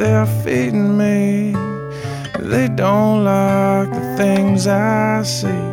[0.00, 1.52] they're feeding me.
[2.38, 5.69] They don't like the things I see.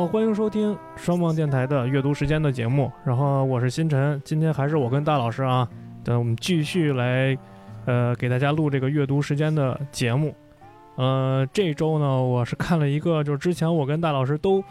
[0.00, 2.90] 好，欢迎收听双望电台的阅读时间的节目。
[3.04, 5.68] 然后我是星辰，今天还是我跟大老师啊，
[6.02, 7.36] 等我们继续来，
[7.84, 10.34] 呃，给大家录这个阅读时间的节目。
[10.96, 14.64] 呃，这周呢，我是看了一个，就是之前我跟大老师都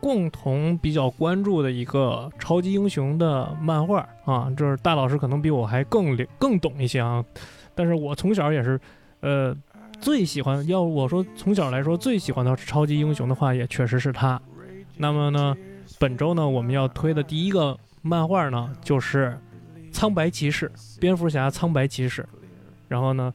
[0.00, 7.24] 共同比较关注的一个超级英雄的漫画啊，就是大老师可能比我还更更懂一些啊，
[7.72, 8.80] 但是我从小也是，
[9.20, 9.56] 呃，
[10.00, 14.42] 最喜欢，要我说从小来说最喜欢的超级英雄的话，也确实是他。
[14.96, 15.56] 那么呢，
[15.98, 19.38] 本周呢，我们要推的第一个漫画呢，就是
[19.92, 22.26] 《苍白骑士》蝙蝠侠苍白骑士。
[22.88, 23.32] 然后呢，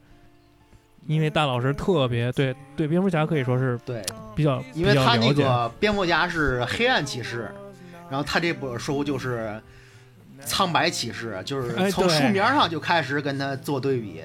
[1.06, 4.04] 因为大老师特别对对蝙蝠侠可以说是对，
[4.36, 7.50] 比较因为他那个蝙蝠侠是黑暗骑士，
[8.08, 9.60] 然后他这本书就是
[10.42, 14.22] 苍白骑士，就是从书名上就开始跟他做对比。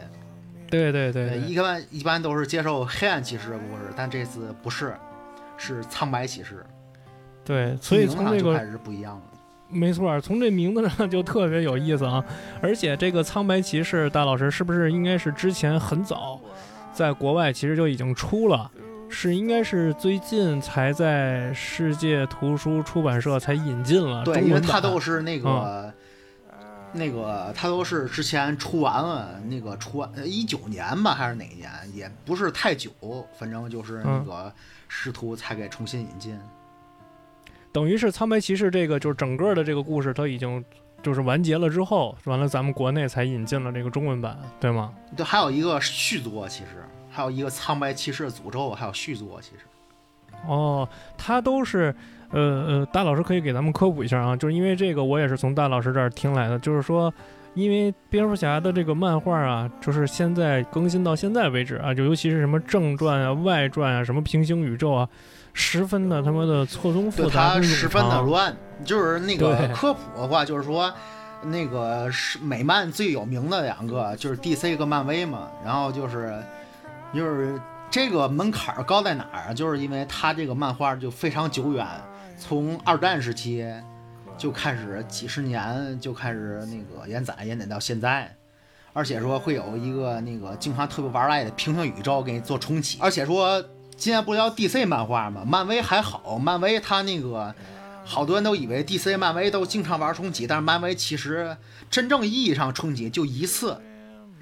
[0.70, 4.94] 对对，对一般一般都是接受黑暗骑士的故事，但这次不是，
[5.58, 6.64] 是苍白骑士，
[7.46, 9.22] 对，所以从这个开始不一样了。
[9.70, 12.24] 没错，从这名字上就特别有意思啊！
[12.62, 16.40] 而且这个苍白骑士，大老师是不是应该是之前很早
[16.94, 18.70] 在国外其实就已经出了？
[19.10, 24.72] 是应该是最近才在世界图书出版社才引进了对，因为文版。
[24.72, 25.94] 他都是那个、嗯
[26.96, 32.92] 那个，他都是之前出完了，那个出完一九年吧，还是哪一年，也不是太久，
[33.38, 34.54] 反正就是那嗯个
[34.88, 36.40] 师徒才给重新引进。
[37.74, 40.64] 等于是苍白骑士这个就是整个的这个故事，它已经
[41.02, 44.94] 就是完结了之后，完了咱们国内才引进了这个中文版，对吗？
[45.18, 49.64] 对，还有一个续作，其实还有一个苍白骑士的诅咒，还有续作，其实。
[50.48, 51.94] 哦，它都是，
[52.30, 57.14] 呃呃，大老师可以给咱们科普一下啊，就是因为这个我也是从大老师这儿听来的，就是说，
[57.54, 65.08] 因为蝙蝠侠的这个漫画啊，就是现在更新到现在为止啊，就尤其是什么正传啊、外传啊、什么平行宇宙啊，
[65.54, 68.22] 十分的他妈的错综复，杂它十分的。
[68.22, 68.56] 乱。
[68.84, 70.92] 就是那个科普的话，就是说，
[71.44, 76.44] 那个是美漫最有名的两个就是 DC 和漫威嘛，然后就是
[77.14, 77.58] 就是
[77.90, 79.54] 这个门槛儿高在哪儿啊？
[79.54, 81.88] 就是因为它这个漫画就非常久远，
[82.38, 83.66] 从二战时期
[84.38, 88.36] 就开始几十年就开始那个延载，延展到现在。
[88.92, 93.64] 而且说会有一个那个经常特别玩赖的平行宇宙给你做重启，而且说
[93.98, 95.44] 今天不是叫 DC 漫画吗？
[95.46, 97.54] 漫威还好，漫威它那个
[98.04, 101.56] 好多人都以为 DC 漫威都经常玩重启，但是漫威其实
[101.90, 103.80] 真正意义上重启就一次，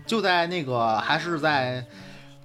[0.08, 1.86] 就在那个还是在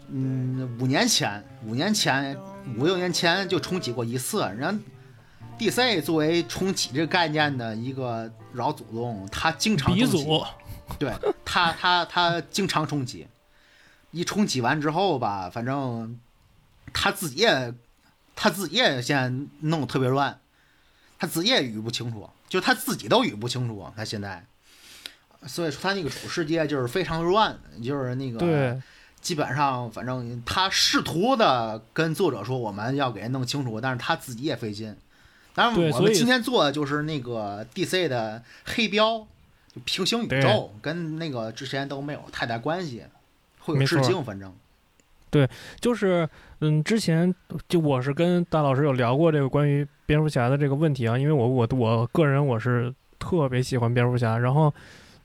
[0.08, 2.36] 嗯五年前，五年前
[2.78, 4.42] 五六年前就重启过一次。
[4.56, 4.82] 人
[5.58, 10.44] DC 作为重启这个概念的一个老祖宗，他经常重启祖，
[10.98, 11.10] 对
[11.44, 13.26] 他，他他经常重启，
[14.10, 16.20] 一重启完之后吧，反正
[16.98, 17.74] 他自己也
[18.34, 19.28] 他自己也现在
[19.60, 20.40] 弄得特别乱，
[21.18, 24.44] 他自己也捋不清楚，就他自己都捋不清楚，他现在，
[25.46, 28.82] 所以说他那个主世界就是非常乱，就是那个对，
[29.20, 34.96] 基本上反正他试图的跟作者说我们要给弄清楚，但是他自己也费劲。
[35.54, 39.26] 当然，对所以我们今天做的就是那个 DC 的黑标，
[39.74, 43.04] 就平行宇宙，跟那个之前都没有太大关系，
[43.60, 44.54] 会有致敬，反正
[45.80, 46.28] 就是
[46.60, 47.34] 嗯，之前
[47.68, 54.72] 就我是跟大老师有聊过这个关于蝙蝠侠的这个问题啊，因为我我我个人我是特别喜欢蝙蝠侠，然后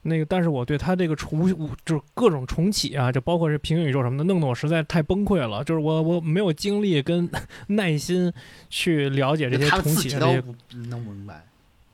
[0.02, 1.48] 那个但是我对他这个重
[1.86, 7.30] 就是各种重启啊，就包括这平行宇宙什么的，弄得我实在太崩溃了，就是我我没有精力跟
[7.68, 8.34] 耐心
[8.70, 10.44] 去了解这些重启的这些
[10.90, 11.46] 弄不明白。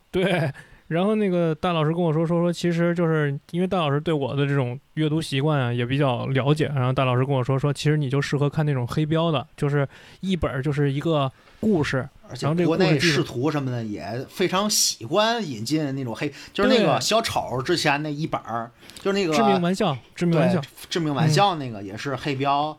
[0.09, 0.49] 对，
[0.87, 9.87] 然后那个大老师跟我说说说，其实就是因为大老师对我的这种阅读习惯啊也比较了解，然后大老师跟我说说，其实你就适合看那种黑标的，就是
[10.21, 11.29] 一本就是一个
[11.59, 20.61] 故事，而且然后这个国内视图什么的也非常喜欢引进那种黑，就是那个小丑之前那一本儿，就是那个致命玩笑，致命玩笑。
[20.61, 22.77] 对，致命玩笑那个也是黑标，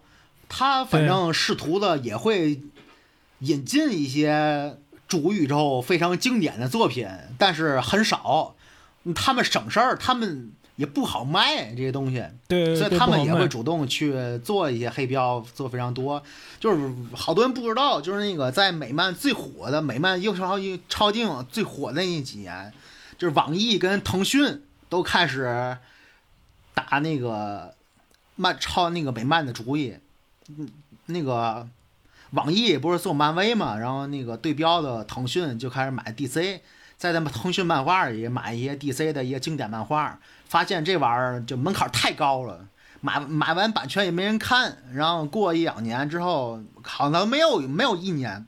[0.49, 2.59] 他反正试图的也会
[3.41, 4.79] 引进一些
[5.09, 8.55] 主宇宙非常经典的作品，但是很少。
[9.15, 14.13] 他们省事儿，他们也不好卖这些东西，对，所以他们也会主动去
[14.45, 16.23] 做一些黑标，做非常多。
[16.61, 22.71] 就是好多人不知道，就是那个在美漫最火的美漫又超又超定最火的那几年，
[23.17, 25.79] 就是网易跟腾讯都开始
[26.75, 27.75] 打那个
[28.37, 29.95] 漫超那个美漫的主意。
[30.49, 30.69] 嗯，
[31.07, 31.67] 那个
[32.31, 36.61] 网易不是做漫威嘛，然后那个对标的腾讯就开始买 DC。
[36.97, 42.67] 在咱们 腾讯漫画里买一些 DC 的一些经典漫画，发现这玩意儿就门槛太高了，
[43.01, 48.45] 买买完版权也没人看，然后过一两年之后，好像没有没有一年，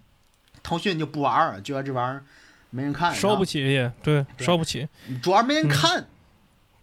[0.65, 2.25] 腾讯就不玩了，觉得这玩意儿
[2.71, 4.89] 没人看，烧不起也对，对烧不起，
[5.23, 6.07] 主要没人看，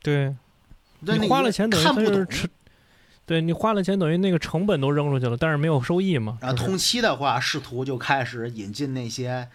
[0.01, 0.33] 对
[1.05, 2.25] 对你花了钱等于看不懂。
[3.27, 6.39] 对你花了钱等于那个成本都扔出去了，但是没有收益嘛。
[6.41, 9.47] 然后同期的话，试图就开始引进那些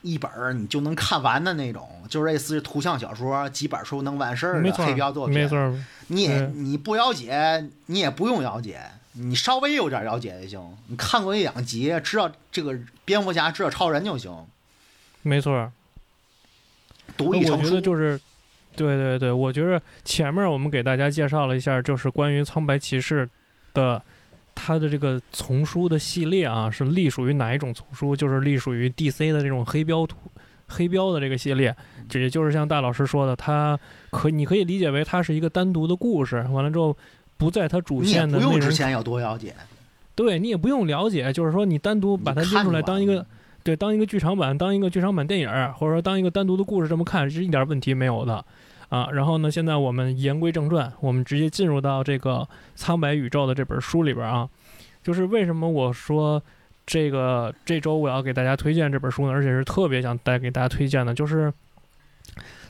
[0.00, 5.34] 一本儿你就能看完的那种，就类似于图像小说，几本书能完事儿的黑标作品。
[5.34, 5.72] 没错，
[6.08, 8.80] 你也你不了解，你也不用了解，
[9.12, 10.76] 你稍微有点了解就行。
[10.86, 14.34] 你看过一两集，知道这个蝙蝠侠，知道超人就行。
[15.20, 15.70] 没错。
[17.16, 18.18] 读一成书我觉得，就是，
[18.76, 23.28] 对对对，我觉得前面我们给大家介绍了一下，就是关于苍白骑士
[23.74, 24.02] 的
[24.54, 28.14] 它的这个丛书的系列啊，是隶属于哪一种丛书？
[28.16, 30.16] 就是隶属于 DC 的这种黑标图。
[30.74, 31.76] 黑标的这个系列，
[32.08, 33.78] 这也就是像大老师说的，它
[34.10, 36.96] 可你可以理解为它是一个单独的故事，完了之后
[37.36, 39.54] 不在它主线的内容用之前有多了解，
[40.14, 43.26] 对你也不用了解，就是说你单独把它拎出来当一个，
[43.62, 48.42] 对，当一个剧场版，当一个剧场版电影儿，或者说当一个单独的故事这么看，是一点问题没有的
[48.92, 49.08] 啊。
[49.12, 54.46] 然后呢，现在我们言归正传，我们直接进入到这个苍白宇宙的这本书里边啊。
[55.02, 56.40] 就是为什么我说
[56.86, 59.32] 这个这周我要给大家推荐这本书呢？
[59.32, 61.52] 而且是特别想带给大家推荐的，就是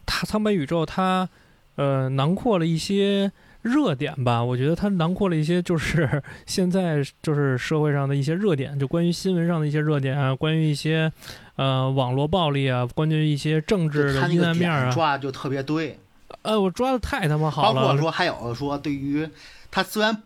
[0.07, 1.29] 它苍白宇宙它
[1.75, 3.33] 呃囊括了一些。
[3.63, 11.13] 热点吧，我觉得它囊括了一些，就是 现在就是社会上的一些热点，就关于新闻上的一些热点啊，关于一些
[11.55, 15.97] 呃网络暴力啊，关于一些政治的阴暗面啊，抓的就特别对。
[16.43, 19.29] 呃，我抓的太他妈好了包，括说还有说，对于
[19.71, 20.23] 它虽然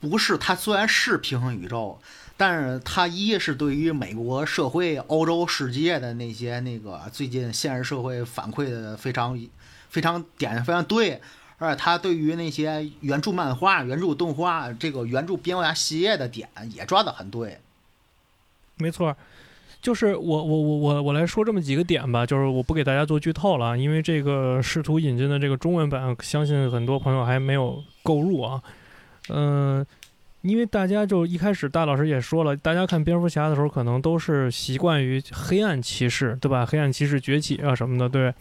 [0.00, 2.00] 不是，它虽然是平行宇宙，
[2.36, 9.38] 但是它一是对于美国社会、欧洲世界的那些那个最近现实社会反馈的非常
[9.88, 11.20] 非常点非常对，
[11.58, 17.60] 而且他对于那些原著漫画、原著动画、这个原著蝙蝠侠系列的点也抓得很对。
[18.76, 19.14] 没错。
[19.80, 28.62] 就是我我我我我来说这么几个点吧，就是我不给大家做剧透了，因为这个试图引进的这个中文版，相信很多朋友还没有购入啊。
[29.28, 29.84] 嗯、
[30.42, 36.66] 因为大家就一开始大老师也说了，大家看蝙蝠侠的时候，可能都是习惯于黑暗骑士，对吧？
[36.66, 38.34] 黑暗骑士崛起啊什么的，对。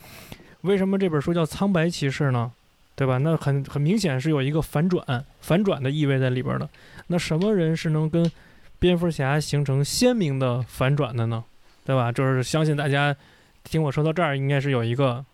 [0.62, 2.52] 为什么这本书叫苍白骑士呢？
[2.96, 3.18] 对吧？
[3.20, 6.68] 那很很明显是有一个反转，反转的意味在里边的。
[7.08, 8.30] 那什么人是能跟
[8.80, 11.44] 蝙蝠侠形成鲜明的反转的呢？
[11.86, 12.12] 对吧？
[12.12, 13.16] 就是相信大家
[13.64, 15.26] 听我说到这儿，应该是有一个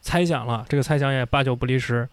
[0.00, 2.08] 猜想了，这个猜想也八九不离十。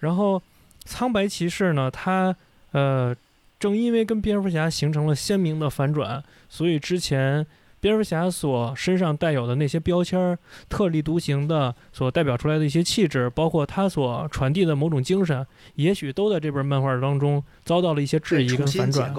[0.00, 0.40] 然后
[0.84, 2.34] 苍白骑士呢，他
[2.72, 3.14] 呃，
[3.58, 7.46] 正因为跟蝙蝠侠形成了鲜明的反转，所以之前
[7.80, 10.38] 蝙蝠侠所身上带有的那些标签儿、
[10.68, 19.14] 特立独行的所代表出来的一些气质，包括他所传递的某种精神，也许都在这本漫画当中遭到了一些质疑跟反转。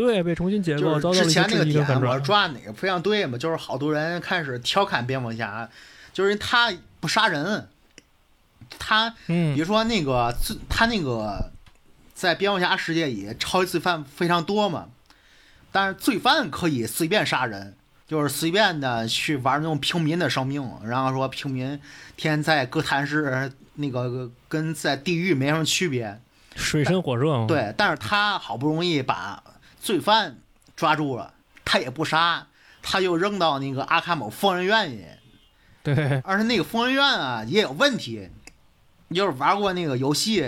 [0.00, 2.14] 对，被重新解构，就是之前那个点跟反转。
[2.14, 5.68] 我抓哪个非常对嘛，就是好多人开始调侃蝙蝠侠，
[6.14, 7.68] 就是他不杀人，
[8.78, 11.50] 他嗯比如说那个最他那个
[12.14, 14.88] 在蝙蝠侠世界里，超级罪犯非常多嘛，
[15.70, 17.76] 但是罪犯可以随便杀人，
[18.08, 21.80] 就是随便的去玩那种平民的生命，然后说平民天
[22.16, 26.18] 天在哥谭市那个跟在地狱没什么区别，
[26.56, 27.46] 水深火热嘛。
[27.46, 29.42] 对，但是他好不容易把
[29.80, 30.38] 罪犯
[30.76, 31.32] 抓住了，
[31.64, 32.46] 他也不杀，
[32.82, 35.06] 他又扔到那个阿卡姆疯人院去，
[35.82, 36.20] 对。
[36.24, 38.28] 而且那个疯人院啊也有问题，
[39.08, 40.44] 你就是玩过那个游戏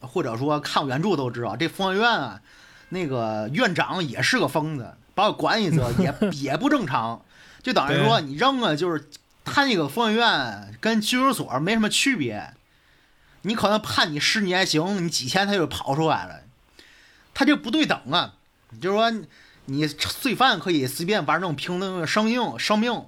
[0.00, 2.40] 或者说看过原著都知道，这疯人院啊，
[2.88, 7.22] 那个院长也是个疯子，把我管理者也 也不正常，
[7.62, 9.08] 就等于说你扔了就是
[9.44, 12.54] 他那个疯人院跟拘留所没什么区别，
[13.42, 16.40] 你可能判你十年刑，你几天他就跑出来了，
[17.34, 18.34] 他这不对等啊，
[18.80, 19.26] 就是说
[19.66, 23.04] 你罪犯可以随便玩那种平等的生命生命，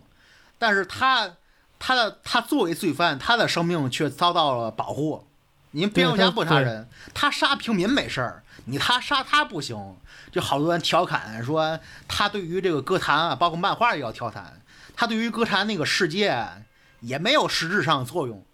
[0.59, 1.33] 但是他
[1.79, 5.27] 他的他作为罪犯，他的生命却遭到了保护，
[5.73, 9.97] 您蝙蝠侠不杀人，他杀平民没事儿，你他杀他不行。
[10.31, 11.79] 就好多人调侃说，
[12.09, 14.61] 他对于这个歌坛啊，包括漫画也要调侃，
[14.97, 16.45] 他对于歌坛那个世界
[17.01, 18.45] 也没有实质上的作用，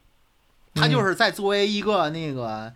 [0.74, 2.74] 他嗯就是在作为一个那个，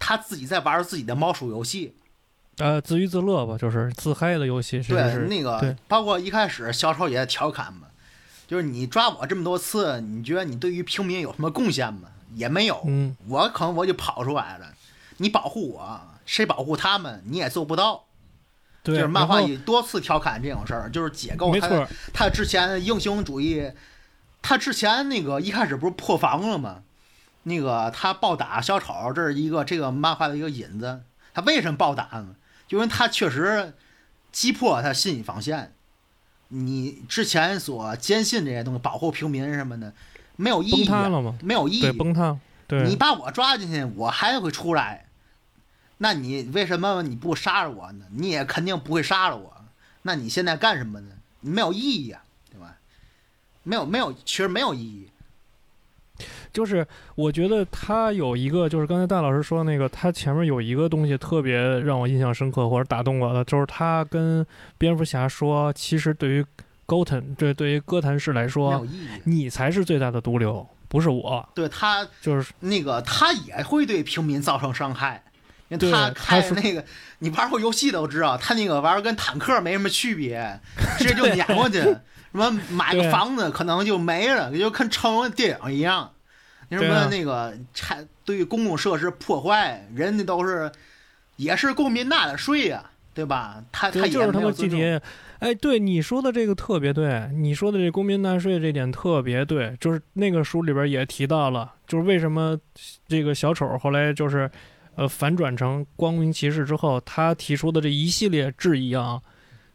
[0.00, 1.94] 他自己在玩自己的猫鼠游戏。
[2.58, 7.88] 呃，自娱自乐吧，就是自嗨的游戏，是对，是那个包括一开始小丑也调侃嘛，
[8.46, 12.08] 就是你抓我这么多次，你觉得你对于平民有什么贡献吗？
[12.34, 12.82] 也没有。
[12.86, 14.72] 嗯，我可能我就跑出来了，
[15.18, 18.04] 你保护我，谁保护他们，你也做不到。
[18.82, 23.70] 对，就是漫画然后也多次调侃这种事儿，就是解构他没错，他之前英雄主义，
[24.40, 26.82] 他之前那个一开始不是破防了吗？
[27.42, 31.02] 那个他暴打小丑，这是一个这个漫画的一个引子。
[31.34, 32.28] 他为什么暴打呢？
[32.66, 33.74] 就因为他确实
[34.32, 35.72] 击破他心理防线。
[36.48, 39.92] 你之前所坚信这些东西，保护平民什么的，
[40.36, 40.88] 没有意义、
[41.42, 41.80] 没有意义。
[41.80, 45.06] 对，崩塌，对，你把我抓进去，我还会出来。
[45.98, 48.04] 那你为什么你不杀了我呢？
[48.12, 49.56] 你也肯定不会杀了我。
[50.02, 51.16] 那你现在干什么呢？
[51.40, 52.76] 没有意义啊、对吧？
[53.64, 55.08] 没有没有，其实没有意义。
[56.52, 64.46] 就是我觉得他有一个，就是刚才戴老师说那个，他前面有一个东西特别让我印象深刻或者打动我的，就是他跟
[64.78, 66.44] 蝙蝠侠说，其实对于
[66.86, 68.86] Gotham 这对于哥谭市来说。
[69.24, 71.48] 你才是最大的毒瘤，不是我。
[71.54, 75.22] 对他就是那个，他也会对平民造成伤害，
[75.68, 76.84] 因为他开那个，
[77.18, 80.60] 你玩过游戏都知道，他那个玩意儿跟坦克没什么区别，
[80.98, 81.80] 直接就碾过去。
[82.32, 86.10] 什么买个房子可能就没了，就跟成龙电影一样。
[86.68, 90.70] 那什么那个拆对公共设施破坏，人家都是
[91.36, 93.62] 也是公民纳的税呀、对吧？
[93.70, 95.00] 他他就是他们没有尊重 GTA。
[95.38, 102.58] 哎，对你说的这个特别对，你说的这公民纳税这点特别对，就是那个书里边也提到了，就是为什么
[103.06, 104.50] 这个小丑后来就是
[104.94, 109.20] 呃反转成光明骑士之后，他提出的这一系列质疑啊，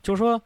[0.01, 0.41] 就是说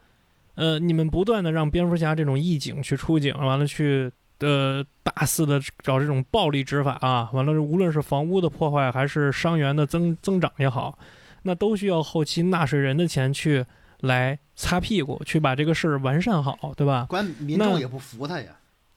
[0.54, 10.98] 呃你们不断的让蝙蝠侠这种义警去出警，完了去呃大肆的找这种暴力执法啊，完了无论是房屋的破坏还是伤员的增增长也好，
[11.42, 13.64] 那都需要后期纳税人的钱去
[14.00, 17.06] 来擦屁股，去把这个事儿完善好，对吧？
[17.08, 18.48] 关民那众也不服他呀。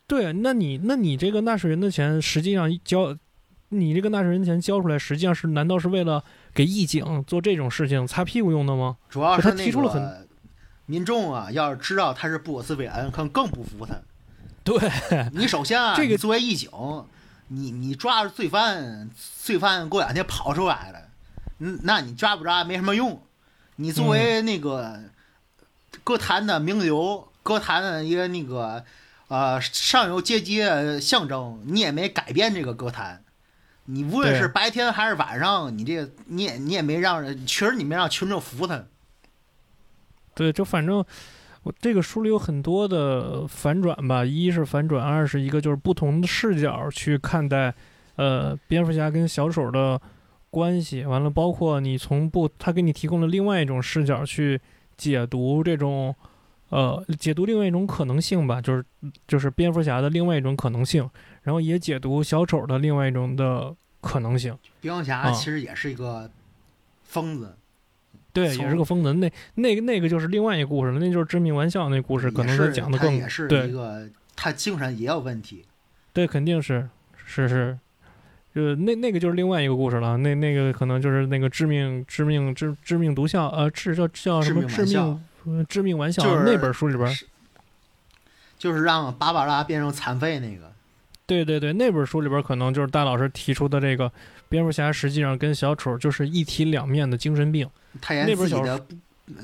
[0.08, 3.15] 对，那你那你这个纳税人的钱，实际上交
[3.69, 8.98] 你这个纳税人钱交出来，实际上是难道是为了给义警做这种事情擦屁股用的吗？
[9.08, 10.27] 主要是他提出了很
[10.88, 13.96] 民众啊，要是知道他是布鲁斯韦恩，可能更不服他。
[14.63, 14.78] 对，
[15.34, 16.70] 你首先啊，这个作为义警，
[17.48, 19.10] 你你抓着罪犯，
[19.42, 21.00] 罪犯过两天跑出来了，
[21.60, 23.22] 嗯，那你抓不抓没什么用。
[23.78, 25.00] 你作为那个
[26.04, 28.84] 歌坛的名流，歌坛的一个那个
[29.30, 33.24] 呃上游阶级的象征，你也没改变这个歌坛。
[33.86, 38.84] 你无论是白天还是晚上，你这个你也你也没让人，确实你没让群众服他。
[40.36, 41.04] 对，就反正
[41.63, 47.74] 我这个书里有很多的反转吧，一是反转，二是一个就是不同的视角去看待，
[48.16, 50.00] 呃，蝙蝠侠跟小丑的
[50.50, 51.04] 关系。
[51.04, 54.60] 完了，包括你从不，他给你提供了另外一种视角去
[54.96, 56.16] 解读这种，
[56.70, 58.86] 呃，解读另外一种可能性吧，就是
[59.28, 61.10] 就是蝙蝠侠的另外一种可能性，
[61.44, 64.58] 然后也解读小丑的另外一种的可能性。
[64.80, 66.32] 蝙蝠侠啊其实也是一个
[67.04, 67.58] 疯子，
[68.32, 69.12] 对，也是个疯子。
[69.14, 75.66] 那那个那个就是另外一个故事了，那就是致命玩笑那故事，可能是讲的更也是对一个他精神也有问题。
[76.14, 76.88] 对，肯定是
[77.26, 77.78] 是是，
[78.54, 80.18] 呃，那那个就是另外一个故事了。
[80.18, 85.20] 那那个可能就是那个致命致命致致命毒效，呃，致叫叫什么致致命
[85.68, 87.16] 致命玩笑、就是那本书里边儿，
[88.58, 90.72] 就是让芭芭拉变成残废那个，
[91.26, 94.12] 对对对，那本书里边儿可能就是大老师提出的这个
[94.50, 97.68] 蝙蝠侠实际上跟小丑就是一体两面的精神病。
[98.01, 98.96] 他连那本小自己的部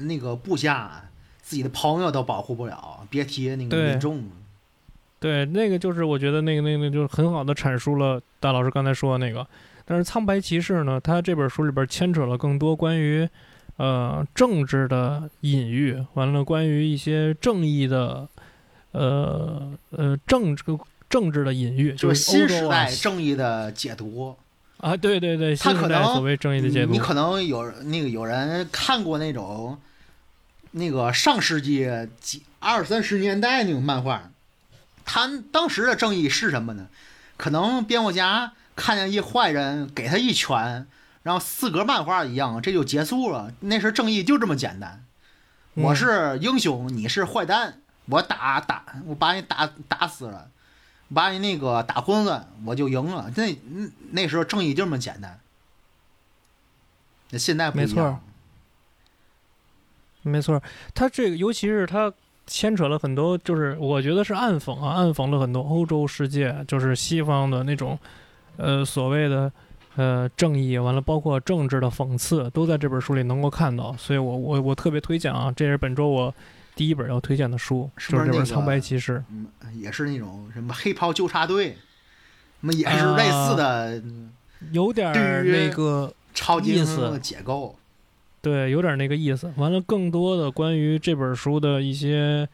[0.04, 1.04] 那个部下、
[1.42, 4.32] 自己的朋友都保护不了，别提那个民众了。
[5.20, 9.46] 对，那个就是我觉得那个那个就是很好的阐述了大老师刚才说的那个。
[9.88, 13.28] 但是苍白骑士呢，他这本书里边牵扯了更多关于
[13.78, 18.28] 呃政治的隐喻，完了关于一些正义的
[18.92, 20.64] 呃呃政治
[21.08, 24.36] 政治的隐喻，就是新时代正义的解读，
[24.78, 29.80] 啊，对对对，他可能所谓正义的解读你，可能有那个有人看过那种
[30.72, 31.90] 那个上世纪
[32.20, 34.30] 几二三十年代那种漫画，
[35.06, 36.88] 他当时的正义是什么呢？
[37.38, 40.86] 可能蝙蝠侠看见一坏人给他一拳，
[41.24, 43.54] 然后四格漫画一样，这就结束了。
[43.62, 45.04] 那时正义就这么简单，
[45.74, 50.50] 我嗯是英雄，你是坏蛋，我打打我把你打打死了。
[51.14, 53.32] 把你那个打昏了，我就赢了。
[53.36, 55.40] 那那那时候正义就这么简单。
[57.30, 58.20] 那现在不一没错样，
[60.22, 60.62] 没错，
[60.94, 62.12] 他这个尤其是他
[62.48, 67.98] 牵扯了很多，就是我觉得是暗讽啊，暗讽了很多欧洲世界，就是西方的那种，
[68.58, 69.52] 呃，所谓的
[69.96, 73.96] 呃正义，完了包括政治的讽刺，都在这本书里能够看到。
[73.98, 76.34] 所以我我我特别推荐啊，这是本周我
[76.76, 79.14] 第一本要推荐的书，就是是这本《苍白骑士》。
[79.30, 81.78] 嗯，也是那种什么黑袍纠察队，
[82.60, 84.32] 那么也是类似的嗯
[84.72, 87.78] 有点儿那个超级英雄意思的解构。
[88.42, 89.52] 对，有点那个意思。
[89.56, 92.48] 完了，更多的关于这本书的一些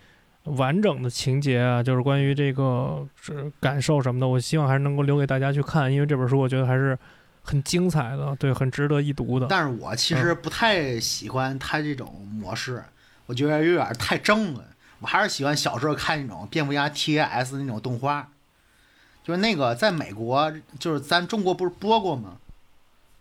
[0.43, 6.97] 完整的情节啊，就是关于这个是感受什么的，我希望还是能够留给大家去看，因为这本书我觉得还是
[7.43, 9.47] 很精彩的，对，很值得一读的。
[9.49, 12.81] 但是我其实不太喜欢他这种模式，
[13.31, 14.65] 我觉得有点太正了。
[14.99, 18.27] 我还是喜欢小时候看那种蝙蝠侠 TAS 那种动画，
[19.23, 22.35] 就是那个在美国，就是咱中国不是播过吗？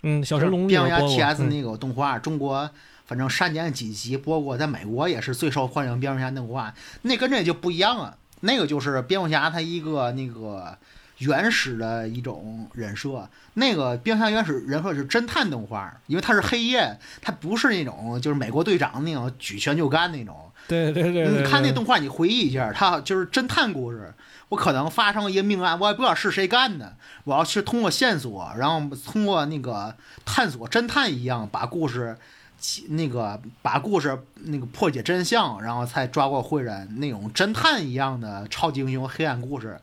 [0.02, 2.68] 嗯，小神龙里蝙蝠侠边播过 TS 嗯那个动画，中国
[3.06, 6.74] 反正删减几集播过，在美国也是最受欢迎蝙蝠侠动画。
[7.02, 10.76] 那跟这就不一样了，那个就是蝙蝠侠他一个那个
[11.20, 13.26] 原始的一种人设。
[13.54, 20.36] 那个蝙蝠侠原始人设是侦探动画，因为它是黑夜，它不是那种就是美国队长那种举拳就干那种。
[20.68, 24.12] 对对对对，你看那动画，你回忆一下，它就是侦探故事。
[24.50, 32.16] 我可能发生一个命案，我也不知道是谁干的，我要去通过线索，然后通过那个探索侦探一样，把故事
[32.58, 39.80] 起那个把故事那个破解真相，然后才抓过坏人，那种侦探一样的超级英雄黑暗故事。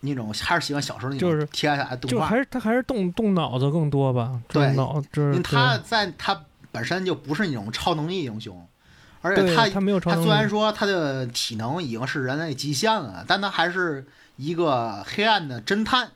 [0.00, 8.66] 那种还是喜欢小时候那种就是 T S 动画就还，是他还是动动脑子更多吧，对脑就是因为他在他本身就不是那种超能力英雄，
[9.22, 14.06] 而且他他没有超能他虽然，说他的体能已经是人类极限了，但他还是
[14.36, 16.10] 一个黑暗的侦探。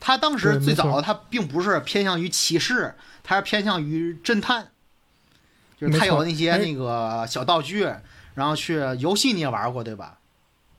[0.00, 4.68] 他当时最早他并不是偏向于骑士，他是偏向于侦探，
[5.76, 7.82] 就是他有那些那个小道具，
[8.34, 10.18] 然后去游戏你也玩过对吧？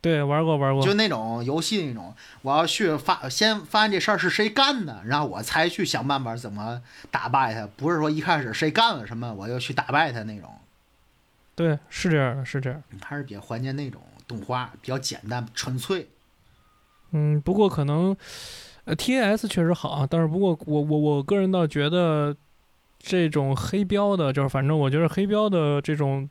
[0.02, 6.82] 对玩过玩过就，那种游戏那种，我要去发先发现这事儿是谁干的，然后我才去想办法怎么
[7.12, 10.50] 打败他，不是说一开始谁干了什么我就去打败他那种。
[11.56, 12.82] 对是这样的，是这样。
[13.04, 16.08] 还是比较怀念那种动画，比较简单纯粹。
[17.12, 18.16] 嗯，不过可能，
[18.86, 22.34] 呃，T A S 确实好啊，但是不过我我我个人倒觉得，
[23.00, 26.30] 这种黑标的，就是反正我觉得黑标的这种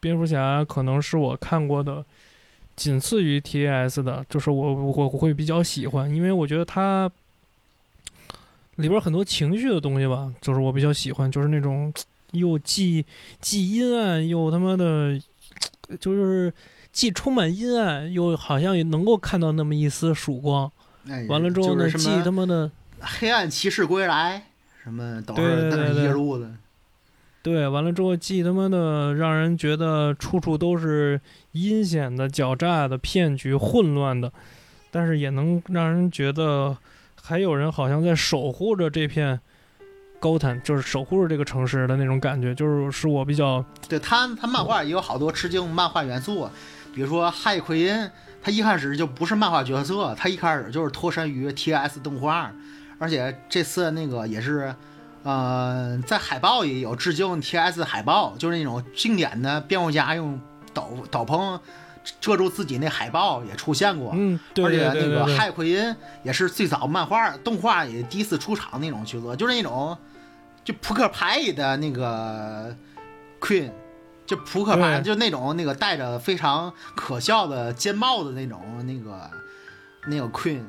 [0.00, 2.04] 蝙蝠侠，可能是我看过的
[2.80, 7.10] 仅次于 T A S 的，就是我我我会比较喜欢，因为我觉得它
[8.76, 11.92] 里边很多情绪的东西吧，就是我比较喜欢，就是那种
[12.30, 13.04] 又既
[13.38, 15.20] 既阴暗又他妈的，
[16.00, 16.50] 就是。
[16.92, 20.68] 既充满阴暗，又好像也能够看到那么一丝曙光。
[21.08, 24.46] 哎，完了之后呢，既他么妈的黑暗骑士归来，
[24.82, 26.50] 什么都对对对对一路的。
[27.42, 31.20] 对，完了之后既他妈的让人觉得处处都是
[31.52, 34.30] 阴险的、狡诈的骗局、混乱的，
[34.90, 36.76] 但是也能让人觉得
[37.20, 39.40] 还有人好像在守护着这片
[40.18, 46.46] 高坦，就是守护着这个城市的那种感觉，就是是我比较对他，他漫画也有好多致敬漫画元素，
[46.94, 48.10] 比如说海葵因，
[48.42, 52.52] 他一开始就不是漫画角色，他一开始就是脱身于 TS 动画，
[52.98, 54.74] 而且这次那个也是，
[55.22, 60.40] 呃，在海报也有致敬 TS 海报，就是那种经典的蝙蝠侠用
[60.72, 61.60] 斗斗篷
[62.20, 64.12] 遮住自己那海报也出现过。
[64.14, 69.96] 嗯，对对而且那个海奎因也是最早漫画动画也第一次出场那种角色，就是那种
[70.64, 72.74] 就扑克牌里的那个
[73.40, 73.70] Queen，
[74.26, 79.30] 就扑克牌就那种那个戴着非常可笑的尖帽子那种那个
[80.06, 80.62] 那个 Queen。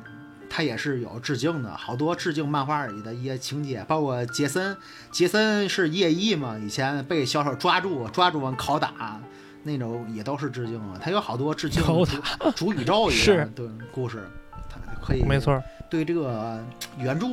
[0.54, 4.76] 他也是有致敬的，好多致敬漫画里的一些情节，包括杰森，
[5.10, 9.18] 杰森是夜翼嘛，以前被小丑抓住，抓住完拷打，
[9.62, 11.00] 那种也都是致敬了。
[11.02, 14.28] 他有好多致敬拷主主宇宙一是样的故事，
[14.68, 16.62] 他可以没错，对这个
[16.98, 17.26] 原著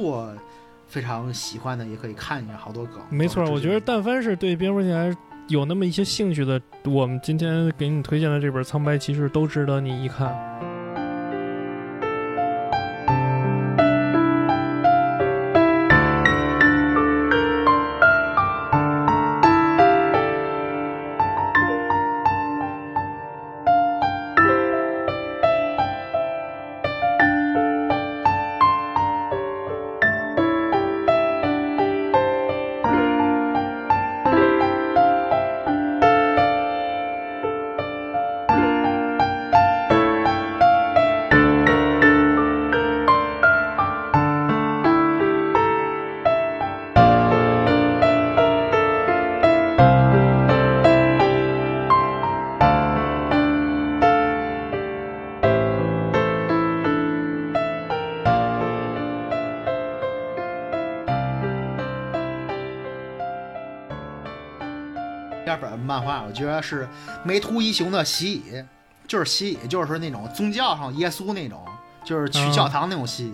[0.88, 3.02] 非常喜欢的，也可以看一下好多梗。
[3.10, 5.14] 没错，我觉得但凡是对蝙蝠侠
[5.50, 10.69] 有那么一些兴趣的，我们今天给你推荐的这本《苍白骑士》都值得你一看。
[65.50, 66.88] 第二本漫画，我觉得是
[67.24, 68.64] 梅图一雄的洗礼，
[69.08, 71.66] 就是洗礼，就是说那种宗教上耶稣那种，
[72.06, 73.34] 就是去教堂那种洗礼。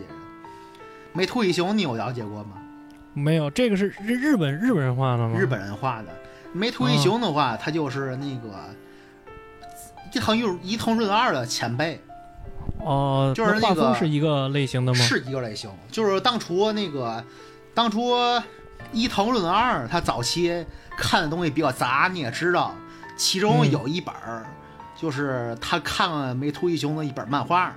[1.11, 2.51] 梅图一雄你有了解过吗？
[3.13, 5.37] 没有，这个是日日本日本人画的吗？
[5.37, 6.05] 日本人画的。
[6.53, 8.53] 梅图一雄的话，他就是那个
[10.13, 12.01] 伊藤润伊藤润二的前辈，
[12.79, 14.99] 哦，就是那个画风是一个类型的吗？
[14.99, 15.69] 是一个类型。
[15.91, 17.21] 就是当初那个
[17.73, 18.13] 当初
[18.91, 20.65] 伊藤润二他早期
[20.97, 22.73] 看的东西比较杂，你也知道，
[23.17, 24.45] 其中嗯有一本儿、
[24.95, 27.73] 就是他看了梅图一雄的一本漫画，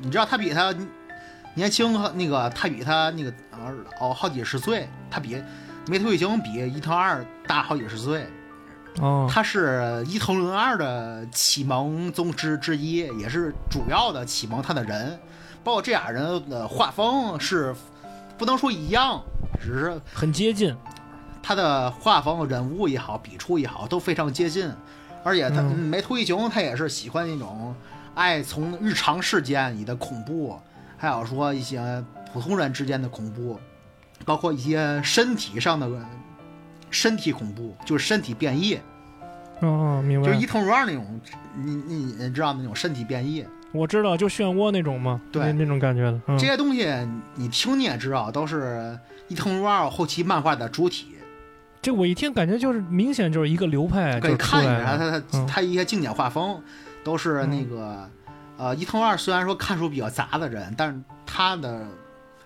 [0.00, 0.74] 你知道他比他
[1.54, 5.42] 年轻，那个他比他那个呃哦好几十岁，他比
[5.88, 8.26] 梅图一雄比伊藤二大好几十岁。
[9.00, 15.18] 哦，他是伊藤润二的启蒙宗师之一，也是主要的启蒙他的人。
[15.62, 17.74] 包括这俩人的画风是
[18.38, 19.22] 不能说一样，
[19.60, 20.74] 只是很接近。
[21.42, 24.70] 他的画风、人物也好、笔触也好都非常接近。
[25.22, 27.74] 而且他、嗯梅图一雄他也是喜欢那种
[28.14, 30.56] 爱从日常事件里的恐怖，
[30.96, 33.58] 还有说一些普通人之间的恐怖，
[34.24, 35.88] 包括一些身体上的
[36.90, 38.74] 身体恐怖，就是身体变异。
[39.60, 39.66] 哦
[39.98, 40.46] 哦，明白就是伊。
[40.46, 41.20] 藤润二那种，
[41.56, 46.20] 你你你知道那种身体变异，我知道，就漩涡那种嘛，对那那种感觉的。
[46.28, 46.88] 嗯这些东西
[47.34, 48.96] 你听你也知道，都是
[49.28, 51.08] 伊藤润二后期漫画的主体。
[51.82, 54.96] 这我一听感觉就是明显就是一个流派可以看一下。
[54.96, 56.60] 他他嗯他一些经典画风，
[57.04, 58.10] 都是那个
[58.56, 61.86] 呃伊藤润二虽然说看书比较杂的人，但是他的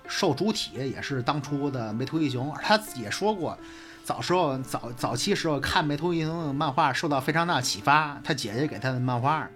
[0.07, 3.57] 受主体也是当初的梅图一雄，而他自己也说过。
[4.03, 9.49] 早时候早早期时候看梅图一雄的漫画受到非常大的启发，他姐姐给他的漫画，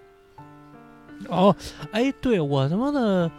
[1.27, 1.55] 哦，
[1.91, 3.29] 哎，对我他妈的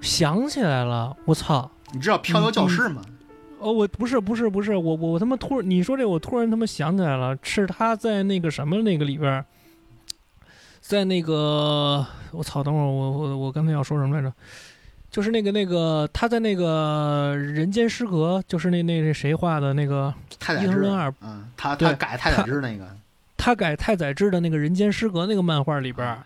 [0.00, 1.70] 想起来了，我操！
[1.92, 3.02] 你知道飘摇教室吗？
[3.58, 9.44] 哦，我不是不是不是，我我我他妈突然你说这，我突然他妈想起来了，是他在那个什么那个里边儿，
[10.80, 14.32] 在那个我操，等会儿我我我刚才要说什么来着？
[15.10, 22.96] 就是那个那个他在那个人间失格，就是那那那谁画的那个，太宰治二，嗯，他他改太宰治那个，
[23.36, 26.22] 他改太宰治的那个人间失格那个漫画里边儿，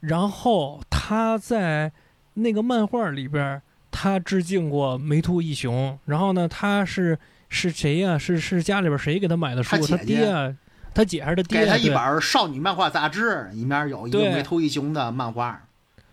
[0.00, 1.92] 然后他在
[2.32, 3.62] 那个漫画里边儿，
[3.96, 5.98] 他致敬过梅兔一雄。
[6.04, 9.86] 然后呢，他是是谁呀、是是家里边谁给他买的书？
[9.86, 10.54] 他爹啊，
[10.92, 11.60] 他姐还是他爹？
[11.60, 15.62] 给他一本少女漫画杂志，里面有一个对梅兔一雄的漫画。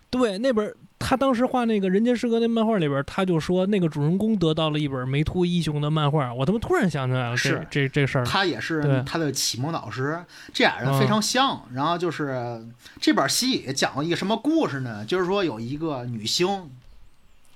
[0.09, 6.33] 对，那本他当时画那个《人间失格》那漫画里边，他就说那个主人公得到了一本梅兔一雄的漫画。
[6.33, 8.23] 我他妈突然想起来了，这是这这事儿。
[8.23, 11.63] 他也是他的启蒙导师，这俩人非常像。
[11.73, 12.63] 然后就是
[13.01, 15.03] 这本戏讲了一个什么故事呢？
[15.03, 16.69] 就是说有一个女星，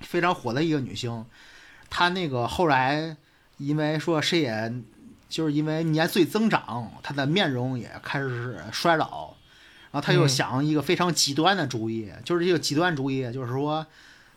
[0.00, 1.24] 非常火的一个女星，
[1.90, 3.16] 她那个后来
[3.56, 4.72] 因为说谁也，
[5.28, 9.34] 就是因为年岁增长，她的面容也开始衰老。
[9.90, 13.86] 然后她又嗯想一个非常极端的主意，就是这个极端主意，就是说，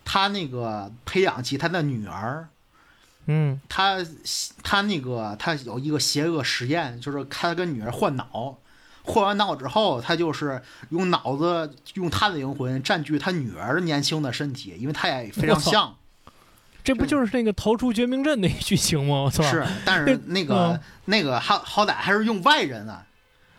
[0.05, 2.47] 她那个培养起她的女儿，
[3.25, 3.97] 嗯她
[4.63, 8.57] 她那个她有一个邪恶实验，就是她跟女儿换脑，
[9.03, 15.95] 换完脑之后，他就是用脑子用他的灵魂占据他女儿年轻的身体，因为他也 非常像。
[16.83, 19.21] 这不就是那个逃出绝命镇那剧情吗？
[19.21, 19.43] 我操！
[19.43, 23.05] 是，但是那个、嗯那个好好歹还是用外人啊，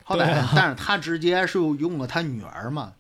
[0.02, 2.92] 好歹，啊但是他直接是用了他女儿嘛，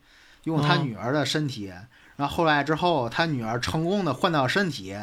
[0.44, 1.72] 用他嗯女儿的身体，
[2.16, 4.96] 然后后来之后，他女儿成功的换到身体，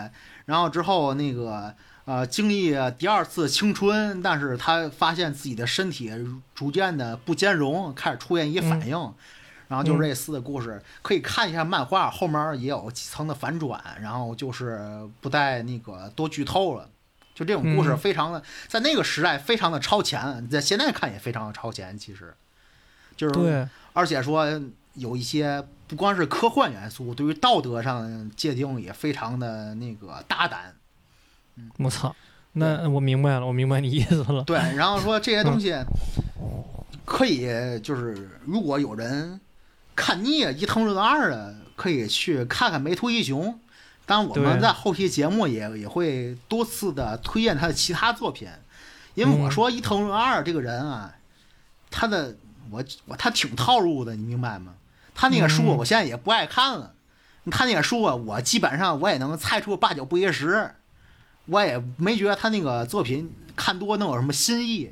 [0.46, 1.76] 然后之后那个
[2.10, 6.12] 呃经历第二次青春，但是他发现自己的身体
[6.56, 9.14] 逐渐的不兼容，开始出现一些反应。
[9.68, 16.90] 然后就是类似的故事，可以看一下漫画，后面也有几层的反转，然后就是不带那个多剧透了。
[17.36, 21.96] 就这种故事嗯非常的，在那个时代非常的超前，在现在看也非常的超前。
[21.96, 22.34] 其实，
[23.16, 24.48] 就是，而且说
[24.96, 30.74] 有一些不光是科幻元素，对于道德上界定也非常的那个大胆。
[31.78, 32.16] 我操！
[32.54, 34.44] 那我明白了，我明白你意思了。
[34.44, 36.64] 对，然后说这些东西嗯
[37.06, 37.48] 可以
[37.82, 39.40] 就是如果有人
[39.96, 43.60] 看腻了伊藤润二的，可以去看看梅图一雄。
[44.06, 48.48] 当然，我们在后期节目也也会多次的推荐他的其他作品，
[49.14, 51.14] 因为我嗯说伊藤润二这个人啊，
[51.92, 52.36] 他的
[52.72, 54.74] 我我他挺套路的，你明白吗？
[55.14, 56.96] 他那个书嗯我现在也不爱看了，
[57.52, 60.72] 他那个书啊，我基本上我也能猜出八九不离十，
[61.50, 64.92] 我也没觉得他那个作品看多能有什么新意，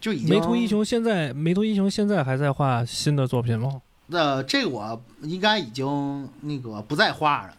[0.00, 3.80] 就已经梅图一雄现在，梅图一雄现在还在画新的作品吗？
[4.10, 7.54] 呃，这个我应该已经那个不再画了，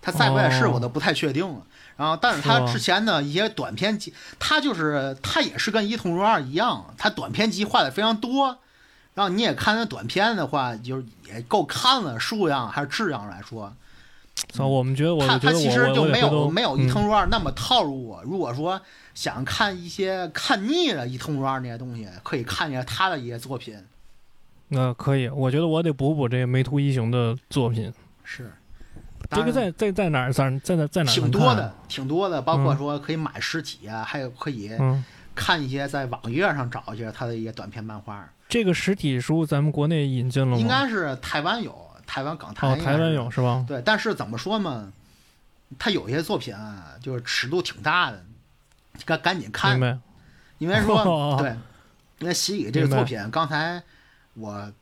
[0.00, 1.62] 他在不在世哦我都不太确定了。
[1.96, 8.56] 然然后，但是他之前的一些短篇集，他就是他也是跟伊藤润二一样，他短篇集画的非常多。
[9.12, 13.70] 然后你也看那短片的话，就是也够看了，数量还是质量来说，
[14.48, 18.22] 操，我们觉得，我他他其实就没有没有伊嗯藤润二那么套路我。
[18.24, 18.80] 如果说
[19.14, 23.76] 想看一些看腻了一藤润二那些东西，可以看一下他的一些作品。
[24.68, 27.92] 那可以，我觉得我得补补这个梅图一雄的作品。
[28.22, 28.52] 是，
[29.30, 30.32] 这个在在在哪儿？
[30.32, 38.28] 在哪在哪在哪儿挺多的，挺多的，包括嗯说可以买实体啊，还有可以嗯，看一些在网页上找一些他的一些短篇漫画。
[38.48, 40.56] 这个实体书咱们国内引进了吗？
[40.56, 43.30] 应该是台湾有，台湾港台哦，台湾有。
[43.30, 43.64] 是吧？
[43.68, 44.92] 对，但是怎么说嘛，
[45.78, 48.20] 他有些作品啊，就是尺度挺大的，
[49.06, 49.98] 赶赶紧看明，白。
[50.58, 51.56] 因为说对，
[52.18, 53.80] 因为西里这个作品，刚才
[54.34, 54.72] 我